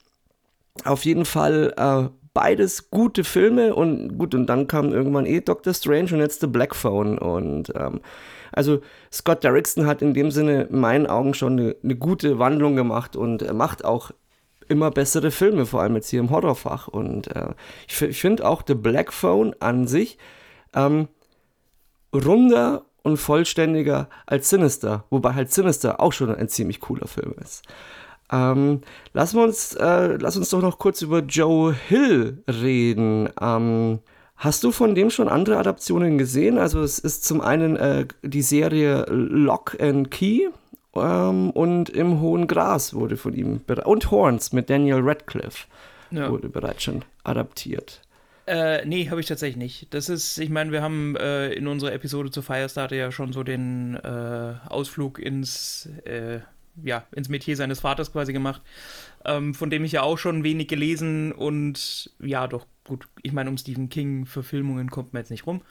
Auf 0.86 1.04
jeden 1.06 1.26
Fall 1.26 1.74
äh, 1.76 2.10
beides 2.34 2.92
gute 2.92 3.24
Filme 3.24 3.74
und 3.74 4.18
gut, 4.18 4.36
und 4.36 4.46
dann 4.46 4.68
kam 4.68 4.94
irgendwann 4.94 5.26
eh 5.26 5.42
Doctor 5.42 5.74
Strange 5.74 6.14
und 6.14 6.20
jetzt 6.20 6.42
The 6.42 6.48
Black 6.48 6.76
Phone. 6.76 7.18
Und 7.18 7.74
ähm, 7.76 8.02
also 8.52 8.80
Scott 9.12 9.44
Derrickson 9.44 9.88
hat 9.88 10.04
in 10.04 10.14
dem 10.14 10.30
Sinne 10.30 10.64
in 10.64 10.80
meinen 10.80 11.08
Augen 11.08 11.34
schon 11.34 11.60
eine, 11.60 11.76
eine 11.84 11.96
gute 11.96 12.38
Wandlung 12.40 12.76
gemacht 12.76 13.16
und 13.16 13.42
er 13.42 13.54
macht 13.54 13.84
auch 13.84 14.12
immer 14.70 14.92
bessere 14.92 15.32
Filme, 15.32 15.66
vor 15.66 15.82
allem 15.82 15.96
jetzt 15.96 16.10
hier 16.10 16.20
im 16.20 16.30
Horrorfach. 16.30 16.88
Und 16.88 17.28
äh, 17.28 17.54
ich, 17.88 18.02
ich 18.02 18.22
finde 18.22 18.48
auch 18.48 18.64
The 18.66 18.76
Black 18.76 19.14
Phone 19.14 19.56
an 19.60 19.88
sich 19.88 20.18
ähm, 20.74 21.08
runder 22.14 22.86
und 23.04 23.18
vollständiger 23.18 24.10
als 24.26 24.50
Sinister, 24.50 25.06
wobei 25.10 25.34
halt 25.34 25.52
Sinister 25.52 26.02
auch 26.02 26.14
schon 26.14 26.34
ein 26.34 26.50
ziemlich 26.50 26.82
cooler 26.82 27.08
Film 27.08 27.34
ist. 27.42 27.64
Ähm, 28.32 28.82
wir 29.38 29.44
uns, 29.44 29.74
äh, 29.76 30.18
lass 30.18 30.36
uns 30.36 30.50
doch 30.50 30.62
noch 30.62 30.80
kurz 30.80 31.02
über 31.02 31.20
Joe 31.20 31.74
Hill 31.74 32.44
reden. 32.50 33.30
Ähm, 33.40 34.00
hast 34.36 34.64
du 34.64 34.72
von 34.72 34.96
dem 34.96 35.10
schon 35.10 35.30
andere 35.30 35.58
Adaptionen 35.58 36.18
gesehen? 36.18 36.58
Also 36.58 36.82
es 36.82 37.00
ist 37.00 37.24
zum 37.24 37.40
einen 37.40 37.78
äh, 37.78 38.06
die 38.24 38.42
Serie 38.42 39.06
Lock 39.08 39.78
and 39.80 40.12
Key 40.12 40.50
ähm, 41.04 41.50
und 41.52 41.90
Im 41.90 42.20
Hohen 42.22 42.48
Gras 42.48 42.94
wurde 42.94 43.18
von 43.18 43.34
ihm 43.34 43.62
und 43.86 44.12
Horns 44.12 44.54
mit 44.54 44.70
Daniel 44.70 45.00
Radcliffe 45.02 45.68
ja. 46.12 46.30
wurde 46.30 46.50
bereits 46.50 46.84
schon 46.84 47.04
adaptiert. 47.24 48.02
Äh, 48.46 48.86
nee, 48.86 49.10
habe 49.10 49.20
ich 49.20 49.26
tatsächlich 49.26 49.58
nicht. 49.58 49.94
Das 49.94 50.08
ist, 50.08 50.38
ich 50.38 50.50
meine, 50.50 50.72
wir 50.72 50.82
haben 50.82 51.18
äh, 51.18 51.52
in 51.52 51.68
unserer 51.68 51.92
Episode 51.92 52.32
zu 52.32 52.42
Firestarter 52.42 52.96
ja 52.96 53.12
schon 53.12 53.34
so 53.34 53.44
den 53.44 53.96
äh, 53.96 54.54
Ausflug 54.70 55.20
ins, 55.20 55.90
äh, 56.06 56.40
ja, 56.82 57.06
ins 57.12 57.28
Metier 57.28 57.58
seines 57.58 57.82
Vaters 57.82 58.14
quasi 58.14 58.32
gemacht, 58.32 58.62
ähm, 59.26 59.54
von 59.54 59.70
dem 59.70 59.84
ich 59.84 59.92
ja 59.92 60.04
auch 60.04 60.18
schon 60.18 60.46
wenig 60.46 60.70
gelesen 60.70 61.34
und 61.34 62.10
ja, 62.20 62.48
doch 62.48 62.66
gut, 62.86 63.10
ich 63.22 63.34
meine, 63.34 63.50
um 63.50 63.58
Stephen 63.58 63.90
King-Verfilmungen 63.90 64.90
kommt 64.90 65.12
man 65.12 65.22
jetzt 65.22 65.32
nicht 65.32 65.46
rum. 65.46 65.62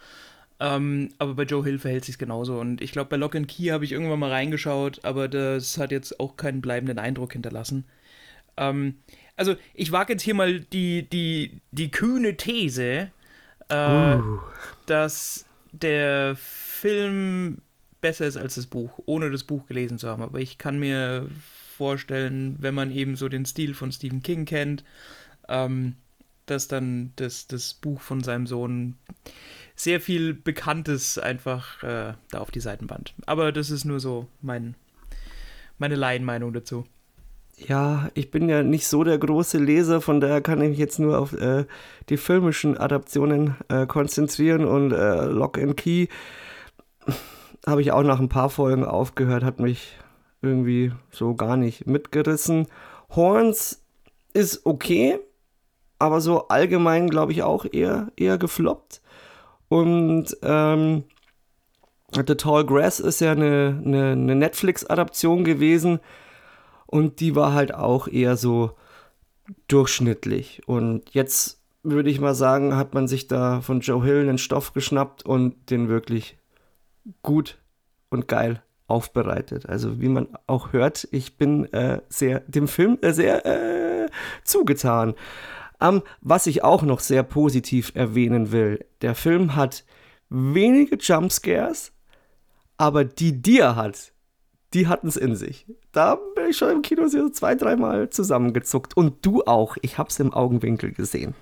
Ähm, 0.59 1.11
aber 1.19 1.35
bei 1.35 1.43
Joe 1.43 1.65
Hill 1.65 1.79
verhält 1.79 2.05
sich 2.05 2.19
genauso. 2.19 2.59
Und 2.59 2.81
ich 2.81 2.93
glaube, 2.93 3.11
bei 3.11 3.17
Lock 3.17 3.37
and 3.37 3.49
Key 3.49 3.69
habe 3.69 3.85
ich 3.85 3.93
irgendwann 3.93 4.19
mal 4.19 4.31
reingeschaut, 4.31 5.05
aber 5.05 5.29
das 5.29 5.79
hat 5.79 5.91
jetzt 5.91 6.19
auch 6.19 6.37
keinen 6.37 6.61
bleibenden 6.61 6.99
Eindruck 6.99 7.33
hinterlassen. 7.33 7.85
Ähm, 8.57 8.95
also, 9.37 9.55
ich 9.75 9.93
wage 9.93 10.15
jetzt 10.15 10.23
hier 10.23 10.35
mal 10.35 10.61
die, 10.61 11.09
die, 11.09 11.61
die 11.73 11.91
kühne 11.91 12.37
These, 12.37 13.11
äh, 13.69 14.17
uh. 14.17 14.39
dass 14.87 15.45
der 15.73 16.37
Film 16.37 17.59
besser 18.01 18.27
ist 18.27 18.37
als 18.37 18.55
das 18.55 18.67
Buch, 18.67 18.99
ohne 19.05 19.31
das 19.31 19.45
Buch 19.45 19.67
gelesen 19.67 19.99
zu 19.99 20.09
haben. 20.09 20.23
Aber 20.23 20.39
ich 20.39 20.57
kann 20.57 20.79
mir 20.79 21.29
vorstellen, 21.77 22.57
wenn 22.61 22.75
man 22.75 22.91
eben 22.91 23.17
so 23.17 23.29
den 23.29 23.45
Stil 23.45 23.75
von 23.75 23.93
Stephen 23.93 24.23
King 24.23 24.47
kennt, 24.47 24.85
ähm, 25.49 25.97
dass 26.47 26.69
dann 26.69 27.13
das, 27.17 27.47
das 27.47 27.75
Buch 27.75 28.01
von 28.01 28.23
seinem 28.23 28.47
Sohn 28.47 28.97
sehr 29.77 30.01
viel 30.01 30.35
Bekanntes 30.35 31.19
einfach 31.19 31.83
äh, 31.83 32.15
da 32.31 32.39
auf 32.39 32.51
die 32.51 32.61
Seitenwand. 32.61 33.15
Aber 33.27 33.53
das 33.53 33.71
ist 33.71 33.85
nur 33.85 34.01
so 34.01 34.27
mein, 34.41 34.75
meine 35.79 35.95
Laienmeinung 35.95 36.53
dazu. 36.53 36.85
Ja, 37.59 38.11
ich 38.15 38.31
bin 38.31 38.49
ja 38.49 38.63
nicht 38.63 38.87
so 38.87 39.03
der 39.03 39.19
große 39.19 39.59
Leser, 39.59 40.01
von 40.01 40.21
daher 40.21 40.43
kann 40.43 40.61
ich 40.61 40.71
mich 40.71 40.79
jetzt 40.79 40.99
nur 40.99 41.19
auf 41.19 41.33
äh, 41.33 41.65
die 42.09 42.19
filmischen 42.19 42.77
Adaptionen 42.77 43.55
äh, 43.69 43.87
konzentrieren 43.87 44.65
und 44.67 44.93
äh, 44.93 45.25
Lock 45.25 45.57
and 45.59 45.77
Key 45.77 46.09
habe 47.67 47.81
ich 47.81 47.93
auch 47.93 48.03
nach 48.03 48.21
ein 48.21 48.29
paar 48.29 48.51
Folgen 48.51 48.85
aufgehört, 48.85 49.43
hat 49.43 49.59
mich 49.59 49.97
irgendwie 50.43 50.93
so 51.11 51.35
gar 51.35 51.57
nicht 51.57 51.87
mitgerissen. 51.87 52.67
Horns 53.15 53.83
ist 54.35 54.67
okay, 54.67 55.19
aber 55.99 56.21
so 56.21 56.49
allgemein 56.49 57.09
glaube 57.09 57.33
ich 57.33 57.43
auch 57.43 57.65
eher, 57.71 58.13
eher 58.17 58.37
gefloppt. 58.37 59.01
Und 59.69 60.37
ähm, 60.43 61.05
The 62.13 62.35
Tall 62.35 62.65
Grass 62.65 63.01
ist 63.01 63.21
ja 63.21 63.33
eine, 63.33 63.81
eine, 63.85 64.13
eine 64.13 64.35
Netflix-Adaption 64.35 65.45
gewesen 65.45 66.01
und 66.87 67.21
die 67.21 67.35
war 67.35 67.53
halt 67.53 67.75
auch 67.75 68.09
eher 68.09 68.37
so 68.37 68.73
durchschnittlich. 69.69 70.63
Und 70.67 71.11
jetzt 71.15 71.61
würde 71.83 72.11
ich 72.11 72.21
mal 72.21 72.35
sagen, 72.35 72.77
hat 72.77 72.95
man 72.95 73.09
sich 73.09 73.29
da 73.29 73.61
von 73.61 73.81
Joe 73.81 74.05
Hill 74.05 74.21
einen 74.21 74.39
Stoff 74.39 74.73
geschnappt 74.73 75.25
und 75.25 75.71
den 75.71 75.89
wirklich 75.89 76.37
gut 77.23 77.59
und 78.09 78.29
geil 78.29 78.63
aufbereitet. 78.89 79.69
Also 79.69 80.01
wie 80.01 80.09
man 80.09 80.29
auch 80.47 80.73
hört, 80.73 81.09
ich 81.11 81.37
bin 81.37 81.73
äh, 81.73 82.01
sehr 82.09 82.41
dem 82.41 82.69
Film 82.69 82.99
äh, 83.03 83.13
sehr 83.13 83.45
äh, 83.47 84.09
zugetan. 84.45 85.15
Ähm, 85.81 86.03
was 86.21 86.47
ich 86.47 86.65
auch 86.65 86.83
noch 86.83 87.01
sehr 87.01 87.23
positiv 87.23 87.93
erwähnen 87.95 88.53
will, 88.53 88.85
der 89.03 89.15
Film 89.15 89.57
hat 89.57 89.85
wenige 90.29 90.97
Jumpscares, 90.97 91.93
aber 92.77 93.05
die, 93.05 93.41
die 93.41 93.61
er 93.61 93.77
hat, 93.77 94.13
die 94.75 94.87
hatten 94.87 95.09
es 95.09 95.17
in 95.17 95.37
sich. 95.37 95.67
Da 95.93 96.19
bin 96.35 96.51
ich 96.51 96.57
schon 96.57 96.71
im 96.71 96.83
Kino 96.83 97.07
so 97.09 97.29
zwei, 97.31 97.55
dreimal 97.55 98.11
zusammengezuckt. 98.11 98.97
Und 98.97 99.25
du 99.25 99.43
auch. 99.45 99.77
Ich 99.81 99.97
hab's 99.97 100.19
im 100.19 100.35
Augenwinkel 100.35 100.93
gesehen. 100.93 101.35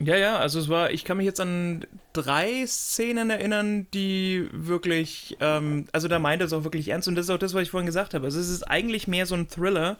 Ja, 0.00 0.16
ja, 0.16 0.38
also 0.38 0.60
es 0.60 0.68
war, 0.68 0.92
ich 0.92 1.04
kann 1.04 1.16
mich 1.16 1.26
jetzt 1.26 1.40
an 1.40 1.84
drei 2.12 2.64
Szenen 2.66 3.30
erinnern, 3.30 3.88
die 3.92 4.48
wirklich, 4.52 5.36
ähm, 5.40 5.86
also 5.90 6.06
da 6.06 6.20
meint 6.20 6.40
er 6.40 6.46
es 6.46 6.52
auch 6.52 6.62
wirklich 6.62 6.88
ernst 6.88 7.08
und 7.08 7.16
das 7.16 7.26
ist 7.26 7.30
auch 7.30 7.38
das, 7.38 7.52
was 7.52 7.62
ich 7.62 7.70
vorhin 7.70 7.86
gesagt 7.86 8.14
habe. 8.14 8.26
Also 8.26 8.38
es 8.38 8.48
ist 8.48 8.62
eigentlich 8.62 9.08
mehr 9.08 9.26
so 9.26 9.34
ein 9.34 9.48
Thriller, 9.48 9.96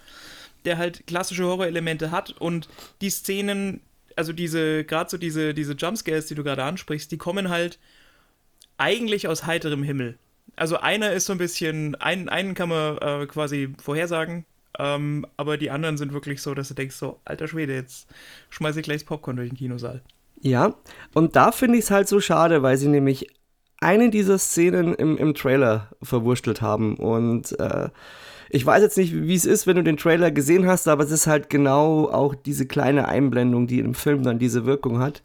der 0.68 0.76
halt 0.76 1.06
klassische 1.06 1.44
Horrorelemente 1.44 2.10
hat 2.10 2.30
und 2.38 2.68
die 3.00 3.08
Szenen, 3.08 3.80
also 4.16 4.34
diese, 4.34 4.84
gerade 4.84 5.08
so 5.08 5.16
diese, 5.16 5.54
diese 5.54 5.72
Jumpscares, 5.72 6.26
die 6.26 6.34
du 6.34 6.44
gerade 6.44 6.62
ansprichst, 6.62 7.10
die 7.10 7.16
kommen 7.16 7.48
halt 7.48 7.78
eigentlich 8.76 9.26
aus 9.26 9.46
heiterem 9.46 9.82
Himmel. 9.82 10.18
Also 10.56 10.76
einer 10.76 11.12
ist 11.12 11.26
so 11.26 11.32
ein 11.32 11.38
bisschen, 11.38 11.94
einen, 11.96 12.28
einen 12.28 12.54
kann 12.54 12.68
man 12.68 12.98
äh, 12.98 13.26
quasi 13.26 13.74
vorhersagen, 13.82 14.44
ähm, 14.78 15.26
aber 15.38 15.56
die 15.56 15.70
anderen 15.70 15.96
sind 15.96 16.12
wirklich 16.12 16.42
so, 16.42 16.54
dass 16.54 16.68
du 16.68 16.74
denkst, 16.74 16.96
so, 16.96 17.18
alter 17.24 17.48
Schwede, 17.48 17.74
jetzt 17.74 18.06
schmeiße 18.50 18.80
ich 18.80 18.84
gleich 18.84 18.98
das 18.98 19.04
Popcorn 19.04 19.36
durch 19.36 19.48
den 19.48 19.56
Kinosaal. 19.56 20.02
Ja, 20.40 20.74
und 21.14 21.34
da 21.34 21.50
finde 21.50 21.78
ich 21.78 21.84
es 21.84 21.90
halt 21.90 22.08
so 22.08 22.20
schade, 22.20 22.62
weil 22.62 22.76
sie 22.76 22.88
nämlich 22.88 23.28
eine 23.80 24.10
dieser 24.10 24.38
Szenen 24.38 24.94
im, 24.94 25.16
im 25.16 25.34
Trailer 25.34 25.88
verwurstelt 26.02 26.60
haben 26.60 26.96
und 26.96 27.58
äh, 27.58 27.88
ich 28.50 28.64
weiß 28.64 28.82
jetzt 28.82 28.96
nicht, 28.96 29.14
wie 29.14 29.34
es 29.34 29.44
ist, 29.44 29.66
wenn 29.66 29.76
du 29.76 29.82
den 29.82 29.96
Trailer 29.96 30.30
gesehen 30.30 30.66
hast, 30.66 30.88
aber 30.88 31.04
es 31.04 31.10
ist 31.10 31.26
halt 31.26 31.50
genau 31.50 32.08
auch 32.08 32.34
diese 32.34 32.66
kleine 32.66 33.08
Einblendung, 33.08 33.66
die 33.66 33.78
im 33.78 33.94
Film 33.94 34.22
dann 34.22 34.38
diese 34.38 34.66
Wirkung 34.66 34.98
hat. 35.00 35.22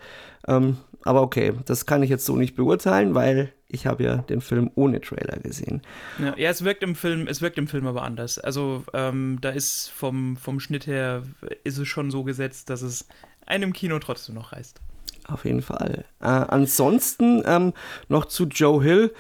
Ähm, 0.48 0.78
aber 1.06 1.22
okay, 1.22 1.54
das 1.66 1.86
kann 1.86 2.04
ich 2.04 2.10
jetzt 2.10 2.26
so 2.26 2.36
nicht 2.36 2.56
beurteilen, 2.56 3.14
weil 3.14 3.54
ich 3.68 3.88
habe 3.88 4.04
ja 4.04 4.18
den 4.18 4.40
Film 4.40 4.72
ohne 4.76 5.02
Trailer 5.02 5.40
gesehen. 5.40 5.82
Ja, 6.20 6.38
ja, 6.38 6.50
es 6.50 6.64
wirkt 6.64 6.84
im 6.84 6.96
Film, 6.96 7.28
es 7.28 7.42
wirkt 7.42 7.58
im 7.58 7.68
Film 7.68 7.88
aber 7.88 8.04
anders. 8.04 8.40
Also 8.40 8.84
ähm, 8.94 9.40
da 9.42 9.50
ist 9.50 9.90
vom, 9.90 10.38
vom 10.38 10.60
Schnitt 10.60 10.88
her 10.88 11.24
ist 11.64 11.78
es 11.78 11.88
schon 11.88 12.12
so 12.12 12.24
gesetzt, 12.24 12.70
dass 12.70 12.82
es 12.82 13.08
einem 13.46 13.74
Kino 13.74 14.00
trotzdem 14.00 14.36
noch 14.36 14.54
reißt. 14.54 14.80
Auf 15.28 15.46
jeden 15.46 15.62
Fall. 15.62 16.06
Äh, 16.22 16.26
ansonsten 16.26 17.44
ähm, 17.46 17.74
noch 18.10 18.26
zu 18.26 18.46
Joe 18.46 18.84
Hill. 18.84 19.14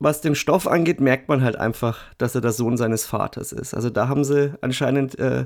Was 0.00 0.22
den 0.22 0.34
Stoff 0.34 0.66
angeht, 0.66 1.00
merkt 1.00 1.28
man 1.28 1.42
halt 1.42 1.56
einfach, 1.56 1.98
dass 2.16 2.34
er 2.34 2.40
der 2.40 2.52
Sohn 2.52 2.78
seines 2.78 3.04
Vaters 3.04 3.52
ist. 3.52 3.74
Also 3.74 3.90
da 3.90 4.08
haben 4.08 4.24
sie 4.24 4.54
anscheinend 4.62 5.18
äh, 5.18 5.44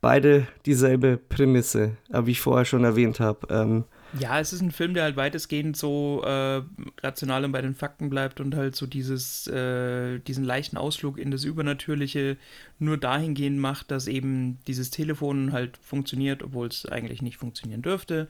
beide 0.00 0.46
dieselbe 0.66 1.16
Prämisse, 1.16 1.96
äh, 2.12 2.26
wie 2.26 2.32
ich 2.32 2.40
vorher 2.40 2.64
schon 2.64 2.82
erwähnt 2.82 3.20
habe. 3.20 3.46
Ähm, 3.48 3.84
ja, 4.18 4.40
es 4.40 4.52
ist 4.52 4.60
ein 4.60 4.70
Film, 4.70 4.94
der 4.94 5.04
halt 5.04 5.16
weitestgehend 5.16 5.76
so 5.76 6.22
äh, 6.24 6.62
rational 7.00 7.44
und 7.44 7.52
bei 7.52 7.62
den 7.62 7.74
Fakten 7.74 8.10
bleibt 8.10 8.40
und 8.40 8.54
halt 8.54 8.74
so 8.74 8.86
dieses, 8.86 9.46
äh, 9.46 10.18
diesen 10.18 10.44
leichten 10.44 10.76
Ausflug 10.76 11.16
in 11.18 11.30
das 11.30 11.44
Übernatürliche 11.44 12.36
nur 12.78 12.96
dahingehend 12.96 13.58
macht, 13.58 13.90
dass 13.90 14.06
eben 14.08 14.58
dieses 14.66 14.90
Telefon 14.90 15.52
halt 15.52 15.76
funktioniert, 15.76 16.42
obwohl 16.42 16.66
es 16.68 16.86
eigentlich 16.86 17.22
nicht 17.22 17.36
funktionieren 17.36 17.82
dürfte. 17.82 18.28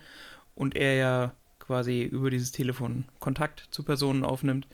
Und 0.55 0.77
er 0.77 0.95
ja 0.97 1.33
quasi 1.59 2.03
über 2.03 2.31
dieses 2.31 2.53
Telefon 2.53 3.05
Kontakt 3.19 3.69
zu 3.71 3.83
Personen 3.83 4.25
aufnimmt. 4.25 4.67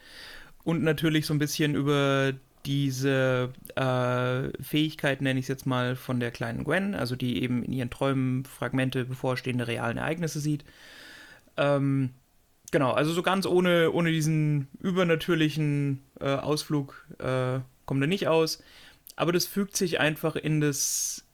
Und 0.65 0.83
natürlich 0.83 1.27
so 1.27 1.35
ein 1.35 1.39
bisschen 1.39 1.75
über 1.75 2.35
diese 2.65 3.53
äh, 3.75 4.63
Fähigkeit, 4.63 5.21
nenne 5.21 5.41
ich 5.41 5.45
es 5.45 5.49
jetzt 5.49 5.67
mal, 5.67 5.97
von 5.97 6.21
der 6.21 6.31
kleinen 6.31 6.65
Gwen, 6.65 6.95
also 6.95 7.17
die 7.17 7.43
eben 7.43 7.65
in 7.65 7.73
ihren 7.73 7.91
Träumen 7.91 8.45
Fragmente 8.45 9.05
bevorstehender 9.05 9.67
realen 9.67 9.99
Ereignisse 9.99 10.39
sieht. 10.39 10.65
Ähm, 11.57 12.11
genau, 12.71 12.93
also 12.93 13.13
so 13.13 13.23
ganz 13.23 13.47
ohne, 13.47 13.91
ohne 13.91 14.13
diesen 14.13 14.69
übernatürlichen 14.81 16.03
äh, 16.21 16.37
Ausflug 16.37 17.07
äh, 17.19 17.59
kommt 17.85 18.03
er 18.03 18.07
nicht 18.07 18.29
aus. 18.29 18.63
Aber 19.17 19.33
das 19.33 19.47
fügt 19.47 19.77
sich 19.77 19.99
einfach 19.99 20.37
in 20.37 20.61
das 20.61 21.25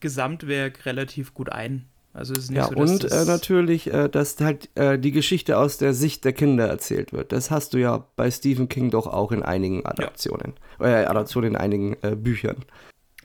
Gesamtwerk 0.00 0.86
relativ 0.86 1.34
gut 1.34 1.50
ein. 1.50 1.84
Also 2.12 2.34
ist 2.34 2.50
nicht 2.50 2.58
ja, 2.58 2.66
so, 2.68 2.74
und 2.74 3.04
äh, 3.04 3.24
natürlich, 3.24 3.92
äh, 3.92 4.08
dass 4.08 4.40
halt 4.40 4.68
äh, 4.76 4.98
die 4.98 5.12
Geschichte 5.12 5.58
aus 5.58 5.78
der 5.78 5.94
Sicht 5.94 6.24
der 6.24 6.32
Kinder 6.32 6.66
erzählt 6.66 7.12
wird. 7.12 7.30
Das 7.30 7.52
hast 7.52 7.72
du 7.72 7.78
ja 7.78 8.04
bei 8.16 8.30
Stephen 8.30 8.68
King 8.68 8.90
doch 8.90 9.06
auch 9.06 9.30
in 9.30 9.44
einigen 9.44 9.86
Adaptionen. 9.86 10.54
Ja. 10.80 11.02
Äh, 11.02 11.04
Adaptionen 11.06 11.50
in 11.52 11.56
einigen 11.56 11.96
äh, 12.02 12.16
Büchern. 12.16 12.56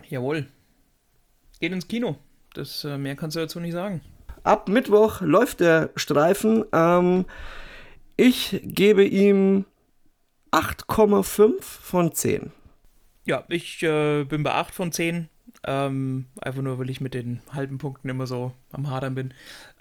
Jawohl. 0.07 0.45
Geht 1.59 1.71
ins 1.71 1.87
Kino. 1.87 2.17
Das 2.53 2.83
äh, 2.83 2.97
mehr 2.99 3.15
kannst 3.15 3.35
du 3.35 3.39
dazu 3.39 3.59
nicht 3.59 3.73
sagen. 3.73 4.01
Ab 4.43 4.69
Mittwoch 4.69 5.21
läuft 5.21 5.61
der 5.61 5.89
Streifen. 5.95 6.63
Ähm, 6.71 7.25
ich 8.17 8.61
gebe 8.63 9.03
ihm 9.03 9.65
8,5 10.51 11.55
von 11.59 12.13
10. 12.13 12.51
Ja, 13.25 13.43
ich 13.49 13.79
bin 13.79 14.43
bei 14.43 14.53
8 14.53 14.73
von 14.73 14.91
10. 14.91 15.27
Ähm, 15.67 16.25
einfach 16.41 16.61
nur, 16.61 16.77
weil 16.77 16.89
ich 16.89 17.01
mit 17.01 17.13
den 17.13 17.41
halben 17.51 17.77
Punkten 17.79 18.09
immer 18.09 18.27
so 18.27 18.53
am 18.71 18.89
Hadern 18.89 19.15
bin. 19.15 19.33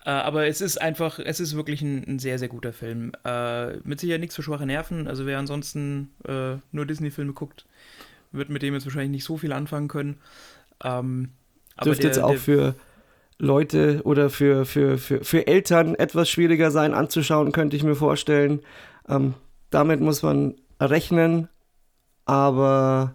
Äh, 0.05 0.11
aber 0.11 0.47
es 0.47 0.61
ist 0.61 0.81
einfach, 0.81 1.19
es 1.19 1.41
ist 1.41 1.57
wirklich 1.57 1.83
ein, 1.83 2.05
ein 2.07 2.19
sehr, 2.19 2.39
sehr 2.39 2.49
guter 2.49 2.73
Film. 2.73 3.13
Äh, 3.25 3.77
mit 3.79 4.01
sicher 4.01 4.19
nichts 4.19 4.35
für 4.35 4.43
schwache 4.43 4.67
Nerven. 4.67 5.07
Also 5.09 5.27
wer 5.27 5.39
ansonsten 5.39 6.11
äh, 6.27 6.57
nur 6.73 6.87
Disney-Filme 6.87 7.33
guckt, 7.33 7.67
wird 8.33 8.49
mit 8.49 8.63
dem 8.63 8.75
jetzt 8.75 8.87
wahrscheinlich 8.87 9.11
nicht 9.11 9.25
so 9.25 9.37
viel 9.37 9.53
anfangen 9.53 9.89
können. 9.89 10.17
Ähm, 10.83 11.31
Dürfte 11.85 12.07
jetzt 12.07 12.19
auch 12.19 12.37
für 12.37 12.75
Leute 13.39 14.01
oder 14.05 14.31
für, 14.31 14.65
für, 14.65 14.97
für, 14.97 15.25
für 15.25 15.47
Eltern 15.47 15.95
etwas 15.95 16.31
schwieriger 16.31 16.71
sein 16.71 16.95
anzuschauen, 16.95 17.53
könnte 17.53 17.77
ich 17.77 17.83
mir 17.83 17.97
vorstellen. 17.97 18.61
Ähm, 19.09 19.35
damit 19.71 20.01
muss 20.01 20.23
man 20.23 20.55
rechnen, 20.81 21.49
aber 22.27 23.15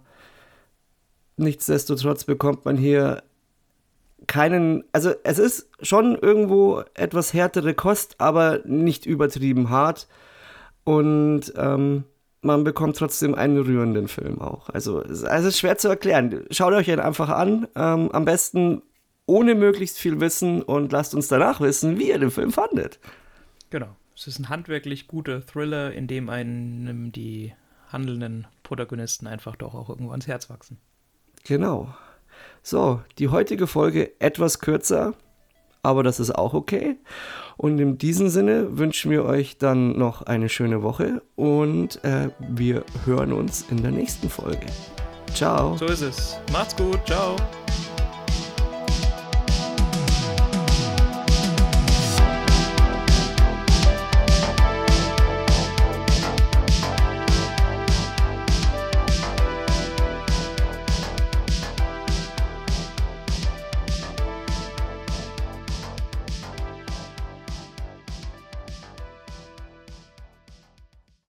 nichtsdestotrotz 1.39 2.23
bekommt 2.23 2.65
man 2.65 2.77
hier 2.77 3.23
keinen, 4.27 4.83
also 4.91 5.13
es 5.23 5.39
ist 5.39 5.69
schon 5.81 6.15
irgendwo 6.15 6.83
etwas 6.93 7.33
härtere 7.33 7.73
Kost, 7.73 8.15
aber 8.19 8.59
nicht 8.65 9.05
übertrieben 9.05 9.69
hart. 9.69 10.07
Und 10.83 11.53
ähm, 11.55 12.03
man 12.41 12.63
bekommt 12.63 12.97
trotzdem 12.97 13.35
einen 13.35 13.57
rührenden 13.57 14.07
Film 14.07 14.39
auch. 14.39 14.69
Also 14.69 15.01
es 15.03 15.23
ist 15.23 15.59
schwer 15.59 15.77
zu 15.77 15.89
erklären. 15.89 16.45
Schaut 16.51 16.73
euch 16.73 16.87
ihn 16.87 16.99
einfach 16.99 17.29
an. 17.29 17.67
Ähm, 17.75 18.11
am 18.11 18.25
besten 18.25 18.81
ohne 19.25 19.55
möglichst 19.55 19.99
viel 19.99 20.19
Wissen 20.19 20.61
und 20.61 20.91
lasst 20.91 21.13
uns 21.13 21.27
danach 21.27 21.61
wissen, 21.61 21.99
wie 21.99 22.09
ihr 22.09 22.19
den 22.19 22.31
Film 22.31 22.51
fandet. 22.51 22.99
Genau. 23.69 23.95
Es 24.15 24.27
ist 24.27 24.39
ein 24.39 24.49
handwerklich 24.49 25.07
guter 25.07 25.45
Thriller, 25.45 25.93
in 25.93 26.07
dem 26.07 26.29
einem 26.29 27.11
die 27.13 27.53
handelnden 27.87 28.47
Protagonisten 28.63 29.27
einfach 29.27 29.55
doch 29.55 29.73
auch 29.73 29.89
irgendwo 29.89 30.11
ans 30.11 30.27
Herz 30.27 30.49
wachsen. 30.49 30.77
Genau. 31.43 31.89
So, 32.61 33.01
die 33.17 33.29
heutige 33.29 33.67
Folge 33.67 34.19
etwas 34.19 34.59
kürzer, 34.59 35.13
aber 35.81 36.03
das 36.03 36.19
ist 36.19 36.31
auch 36.31 36.53
okay. 36.53 36.97
Und 37.57 37.79
in 37.79 37.97
diesem 37.97 38.29
Sinne 38.29 38.77
wünschen 38.77 39.11
wir 39.11 39.25
euch 39.25 39.57
dann 39.57 39.97
noch 39.97 40.21
eine 40.21 40.49
schöne 40.49 40.83
Woche 40.83 41.21
und 41.35 42.03
äh, 42.03 42.29
wir 42.39 42.83
hören 43.05 43.33
uns 43.33 43.65
in 43.69 43.81
der 43.81 43.91
nächsten 43.91 44.29
Folge. 44.29 44.65
Ciao. 45.33 45.77
So 45.77 45.85
ist 45.85 46.01
es. 46.01 46.37
Macht's 46.51 46.75
gut. 46.75 46.99
Ciao. 47.05 47.35